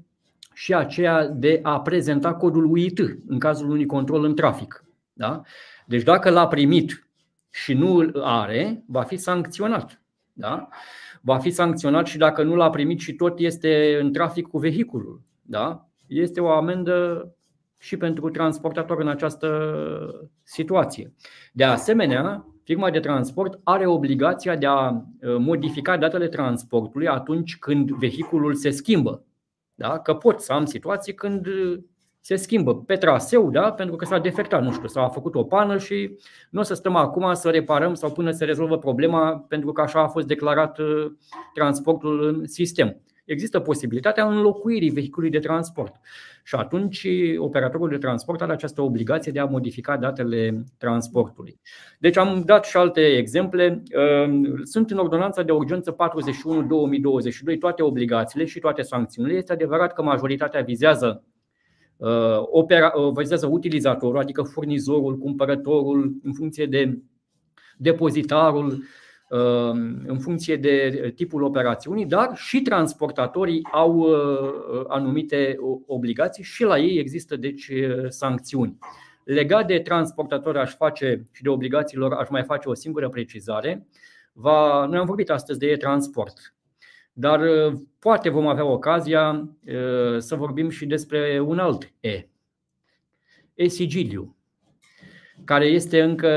[0.55, 4.85] și aceea de a prezenta codul UIT în cazul unui control în trafic.
[5.13, 5.43] Da?
[5.87, 7.07] Deci dacă l-a primit
[7.51, 10.03] și nu îl are, va fi sancționat.
[10.33, 10.69] Da?
[11.21, 15.21] Va fi sancționat și dacă nu l-a primit și tot este în trafic cu vehiculul.
[15.43, 15.89] Da?
[16.07, 17.29] Este o amendă
[17.83, 19.49] și pentru transportator în această
[20.43, 21.13] situație.
[21.53, 25.03] De asemenea, firma de transport are obligația de a uh,
[25.39, 29.25] modifica datele transportului atunci când vehiculul se schimbă.
[29.75, 29.99] Da?
[29.99, 31.79] Că pot să am situații când uh,
[32.21, 33.73] se schimbă pe traseu, da?
[33.73, 36.17] pentru că s-a defectat, nu știu, s-a făcut o pană și
[36.51, 40.03] nu o să stăm acum să reparăm sau până se rezolvă problema pentru că așa
[40.03, 41.13] a fost declarat uh,
[41.55, 45.95] transportul în sistem există posibilitatea înlocuirii vehiculului de transport.
[46.45, 51.61] Și atunci operatorul de transport are această obligație de a modifica datele transportului.
[51.99, 53.83] Deci am dat și alte exemple.
[53.89, 59.37] Ehm, sunt în ordonanța de urgență 41-2022 toate obligațiile și toate sancțiunile.
[59.37, 61.25] Este adevărat că majoritatea vizează
[61.97, 66.99] uh, opera, uh, vizează utilizatorul, adică furnizorul, cumpărătorul, în funcție de
[67.77, 68.83] depozitarul, Um,
[70.07, 75.57] în funcție de tipul operațiunii, dar și transportatorii au uh, anumite
[75.87, 78.79] obligații și la ei există deci uh, sancțiuni.
[79.25, 83.87] Legat de transportatori aș face și de obligațiilor aș mai face o singură precizare.
[84.33, 86.55] Va, noi am vorbit astăzi de e-transport,
[87.13, 89.49] dar uh, poate vom avea ocazia
[90.19, 92.27] să vorbim și despre un alt E.
[93.55, 94.37] E-sigiliu,
[95.45, 96.29] care este încă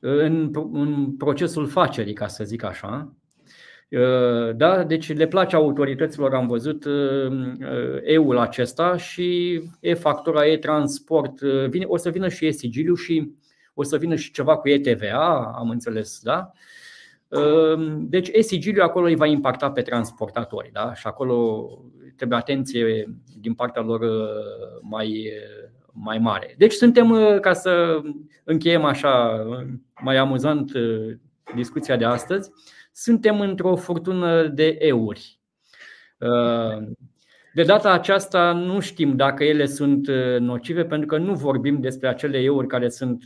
[0.00, 3.12] în, în procesul facerii, ca să zic așa.
[3.90, 4.84] Uh, da?
[4.84, 7.58] Deci le place autorităților, am văzut uh,
[8.02, 13.32] EU-ul acesta și e-factura, e-transport, uh, vine, o să vină și e-sigiliu și
[13.74, 16.52] o să vină și ceva cu e-TVA, am înțeles, da?
[17.98, 20.94] Deci e-sigiliu acolo îi va impacta pe transportatori da?
[20.94, 21.68] și acolo
[22.16, 24.00] trebuie atenție din partea lor
[24.80, 25.32] mai,
[26.00, 26.54] mai mare.
[26.58, 28.00] Deci suntem, ca să
[28.44, 29.44] încheiem așa
[30.00, 31.16] mai amuzant uh,
[31.54, 32.50] discuția de astăzi,
[32.92, 35.40] suntem într-o furtună de euri.
[36.18, 36.88] Uh,
[37.54, 42.08] de data aceasta nu știm dacă ele sunt uh, nocive pentru că nu vorbim despre
[42.08, 43.24] acele euri care sunt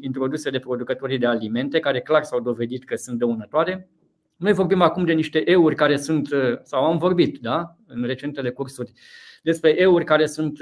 [0.00, 3.88] introduse de producătorii de alimente, care clar s-au dovedit că sunt dăunătoare.
[4.36, 6.28] Noi vorbim acum de niște euri care sunt,
[6.62, 8.92] sau am vorbit da, în recentele cursuri,
[9.40, 10.58] despre euri care sunt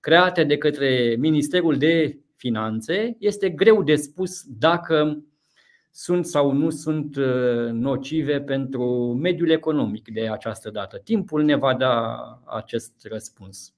[0.00, 5.24] create de către Ministerul de finanțe, este greu de spus dacă
[5.90, 8.84] sunt sau nu sunt uh, nocive pentru
[9.20, 10.98] mediul economic de această dată.
[10.98, 12.16] Timpul ne va da
[12.46, 13.74] acest răspuns.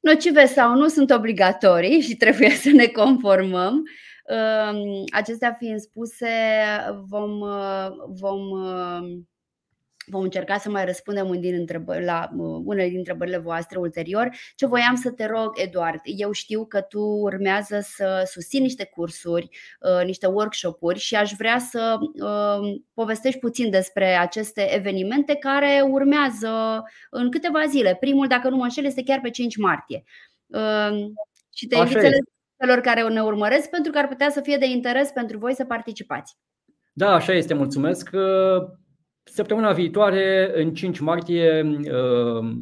[0.00, 3.72] Nocive sau nu sunt obligatorii și trebuie să ne conformăm.
[3.72, 6.28] Um, acestea fiind spuse,
[7.06, 9.18] vom, uh, vom uh,
[10.06, 12.28] Vom încerca să mai răspundem din întrebări, la
[12.64, 14.36] unele dintre întrebările voastre ulterior.
[14.54, 19.48] Ce voiam să te rog, Eduard, eu știu că tu urmează să susții niște cursuri,
[19.80, 26.82] uh, niște workshop-uri și aș vrea să uh, povestești puțin despre aceste evenimente care urmează
[27.10, 27.96] în câteva zile.
[28.00, 30.04] Primul, dacă nu mă înșel, este chiar pe 5 martie.
[30.46, 31.04] Uh,
[31.54, 31.98] și te invit
[32.60, 35.64] celor care ne urmăresc pentru că ar putea să fie de interes pentru voi să
[35.64, 36.36] participați.
[36.92, 38.10] Da, așa este, mulțumesc.
[39.24, 42.56] Săptămâna viitoare, în 5 martie, uh,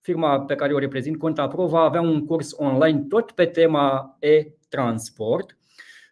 [0.00, 4.16] firma pe care o reprezint, Conta Pro, va avea un curs online tot pe tema
[4.20, 5.56] e-transport,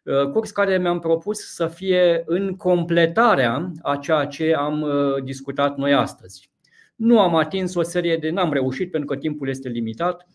[0.02, 5.76] uh, curs care mi-am propus să fie în completarea a ceea ce am uh, discutat
[5.76, 6.50] noi astăzi.
[6.96, 10.28] Nu am atins o serie de, n-am reușit pentru că timpul este limitat.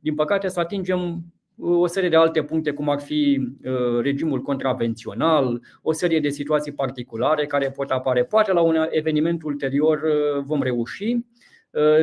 [0.00, 1.24] Din păcate să atingem
[1.60, 6.72] o serie de alte puncte, cum ar fi uh, regimul contravențional, o serie de situații
[6.72, 8.24] particulare care pot apare.
[8.24, 11.16] Poate la un eveniment ulterior uh, vom reuși.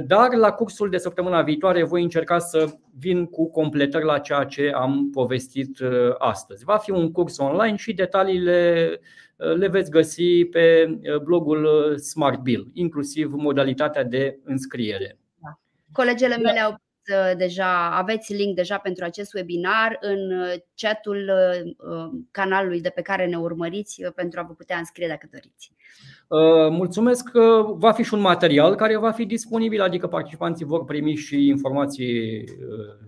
[0.08, 4.72] Dar la cursul de săptămâna viitoare voi încerca să vin cu completări la ceea ce
[4.76, 5.78] am povestit
[6.18, 6.64] astăzi.
[6.64, 8.90] Va fi un curs online și detaliile
[9.38, 15.20] le veți găsi pe blogul Smart Bill, inclusiv modalitatea de înscriere.
[15.42, 15.60] Da.
[15.92, 16.85] Colegele mele au
[17.38, 23.26] deja, aveți link deja pentru acest webinar în uh, chatul uh, canalului de pe care
[23.26, 25.74] ne urmăriți uh, pentru a vă putea înscrie dacă doriți.
[26.70, 31.16] Mulțumesc că va fi și un material care va fi disponibil, adică participanții vor primi
[31.16, 32.44] și informații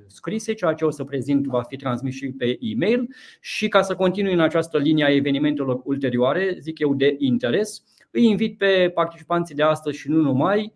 [0.07, 3.07] scrise, ceea ce o să prezint va fi transmis și pe e-mail
[3.40, 8.26] și ca să continui în această linie a evenimentelor ulterioare, zic eu de interes, îi
[8.26, 10.74] invit pe participanții de astăzi și nu numai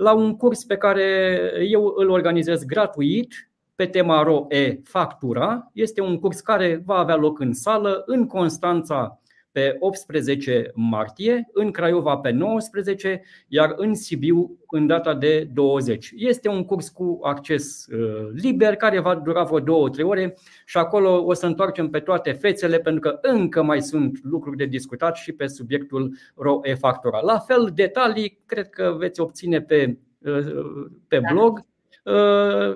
[0.00, 5.70] la un curs pe care eu îl organizez gratuit pe tema ROE Factura.
[5.72, 9.19] Este un curs care va avea loc în sală în Constanța
[9.52, 16.12] pe 18 martie, în Craiova pe 19, iar în Sibiu în data de 20.
[16.16, 21.24] Este un curs cu acces uh, liber care va dura vreo 2-3 ore și acolo
[21.24, 25.32] o să întoarcem pe toate fețele pentru că încă mai sunt lucruri de discutat și
[25.32, 27.20] pe subiectul ROE Factora.
[27.20, 31.32] La fel, detalii cred că veți obține pe, uh, pe da.
[31.32, 31.68] blog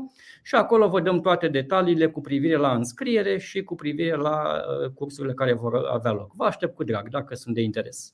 [0.44, 4.90] și acolo vă dăm toate detaliile cu privire la înscriere și cu privire la uh,
[4.90, 6.34] cursurile care vor avea loc.
[6.34, 8.14] Vă aștept cu drag dacă sunt de interes.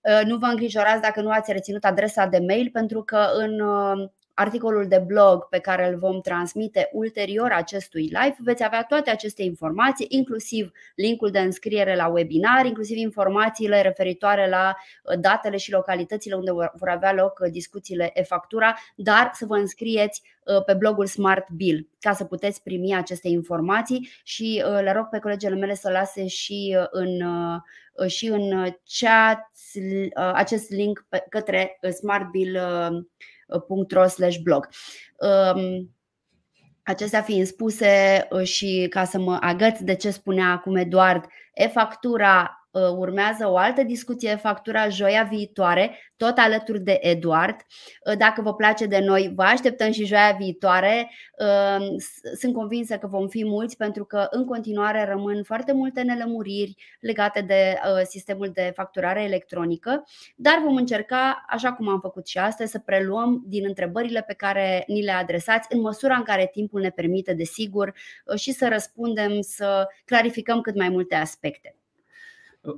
[0.00, 3.60] Uh, nu vă îngrijorați dacă nu ați reținut adresa de mail, pentru că în
[4.38, 9.42] articolul de blog pe care îl vom transmite ulterior acestui live, veți avea toate aceste
[9.42, 16.34] informații, inclusiv linkul de înscriere la webinar, inclusiv informațiile referitoare la uh, datele și localitățile
[16.34, 21.50] unde vor avea loc uh, discuțiile e-factura, dar să vă înscrieți uh, pe blogul Smart
[21.50, 26.26] Bill ca să puteți primi aceste informații și le rog pe colegele mele să lase
[26.26, 27.22] și în,
[28.06, 29.50] și în chat
[30.32, 33.37] acest link către Smart Bill ro
[34.42, 34.68] blog.
[35.16, 35.90] Um,
[36.82, 42.50] acestea fiind spuse uh, și ca să mă agăț de ce spunea acum Eduard, e-factura
[42.50, 47.56] Uh, urmează o altă discuție, factura joia viitoare, tot alături de Eduard.
[47.56, 51.10] Uh, dacă vă place de noi, vă așteptăm și joia viitoare.
[51.38, 51.86] Uh,
[52.38, 57.40] sunt convinsă că vom fi mulți pentru că în continuare rămân foarte multe nelămuriri legate
[57.40, 60.04] de sistemul de facturare electronică,
[60.36, 64.84] dar vom încerca, așa cum am făcut și astăzi, să preluăm din întrebările pe care
[64.86, 67.94] ni le adresați în măsura în care timpul ne permite, desigur,
[68.36, 71.77] și să răspundem, să clarificăm cât mai multe aspecte.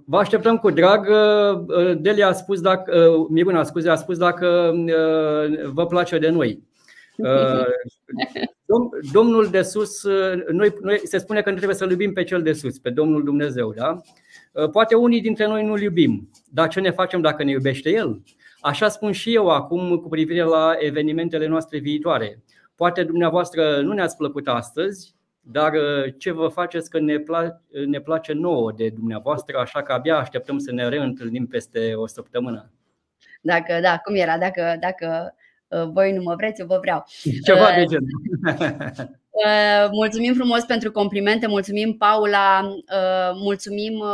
[0.04, 1.08] Vă așteptăm cu drag.
[1.08, 6.28] Uh, Delia a spus dacă, uh, Miruna scuze, a spus dacă uh, vă place de
[6.28, 6.68] noi.
[9.12, 10.04] Domnul de sus,
[10.52, 13.24] noi, noi, se spune că nu trebuie să-L iubim pe cel de sus, pe Domnul
[13.24, 13.72] Dumnezeu.
[13.72, 13.96] Da?
[14.72, 18.22] Poate unii dintre noi nu-L iubim, dar ce ne facem dacă ne iubește El?
[18.60, 22.42] Așa spun și eu acum cu privire la evenimentele noastre viitoare.
[22.74, 28.00] Poate dumneavoastră nu ne-ați plăcut astăzi, dar uh, ce vă faceți că ne, pla- ne
[28.00, 32.72] place nouă de dumneavoastră, așa că abia așteptăm să ne reîntâlnim peste o săptămână.
[33.40, 35.34] Dacă, da, cum era, dacă, dacă
[35.68, 37.04] uh, voi nu mă vreți, eu vă vreau.
[37.46, 39.18] Ceva uh, de genul.
[39.92, 42.68] Mulțumim frumos pentru complimente, mulțumim Paula,
[43.34, 44.04] mulțumim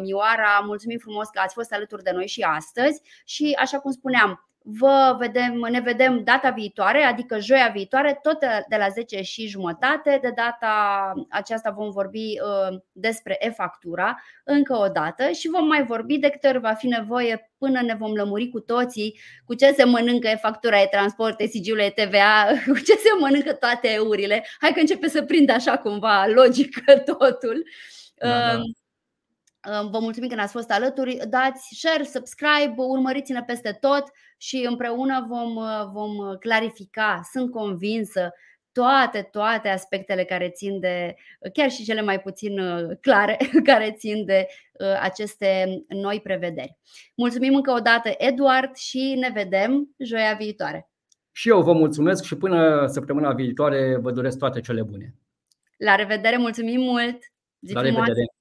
[0.00, 4.48] Mioara, mulțumim frumos că ați fost alături de noi și astăzi și așa cum spuneam,
[4.66, 8.38] Vă vedem, ne vedem data viitoare, adică joia viitoare, tot
[8.68, 10.18] de la 10 și jumătate.
[10.22, 16.18] De data aceasta vom vorbi uh, despre e-factura încă o dată și vom mai vorbi
[16.18, 19.84] de câte ori va fi nevoie până ne vom lămuri cu toții cu ce se
[19.84, 24.46] mănâncă e-factura, e-transport, e-sigiul, e-TVA, cu ce se mănâncă toate eurile.
[24.60, 27.64] Hai că începe să prindă așa cumva logică totul.
[28.14, 28.62] Da, da.
[29.68, 31.18] Uh, Vă mulțumim că ne-ați fost alături.
[31.28, 34.04] Dați share, subscribe, urmăriți-ne peste tot
[34.36, 35.54] și împreună vom,
[35.92, 38.32] vom clarifica, sunt convinsă,
[38.74, 41.14] toate, toate aspectele care țin de,
[41.52, 43.36] chiar și cele mai puțin uh, clare,
[43.70, 46.78] care țin de uh, aceste noi prevederi.
[47.16, 50.88] Mulțumim încă o dată, Eduard, și ne vedem joia viitoare.
[51.32, 55.14] Și eu vă mulțumesc și până săptămâna viitoare vă doresc toate cele bune.
[55.76, 57.18] La revedere, mulțumim mult!
[57.60, 58.06] Zi La frumoasă.
[58.06, 58.33] revedere!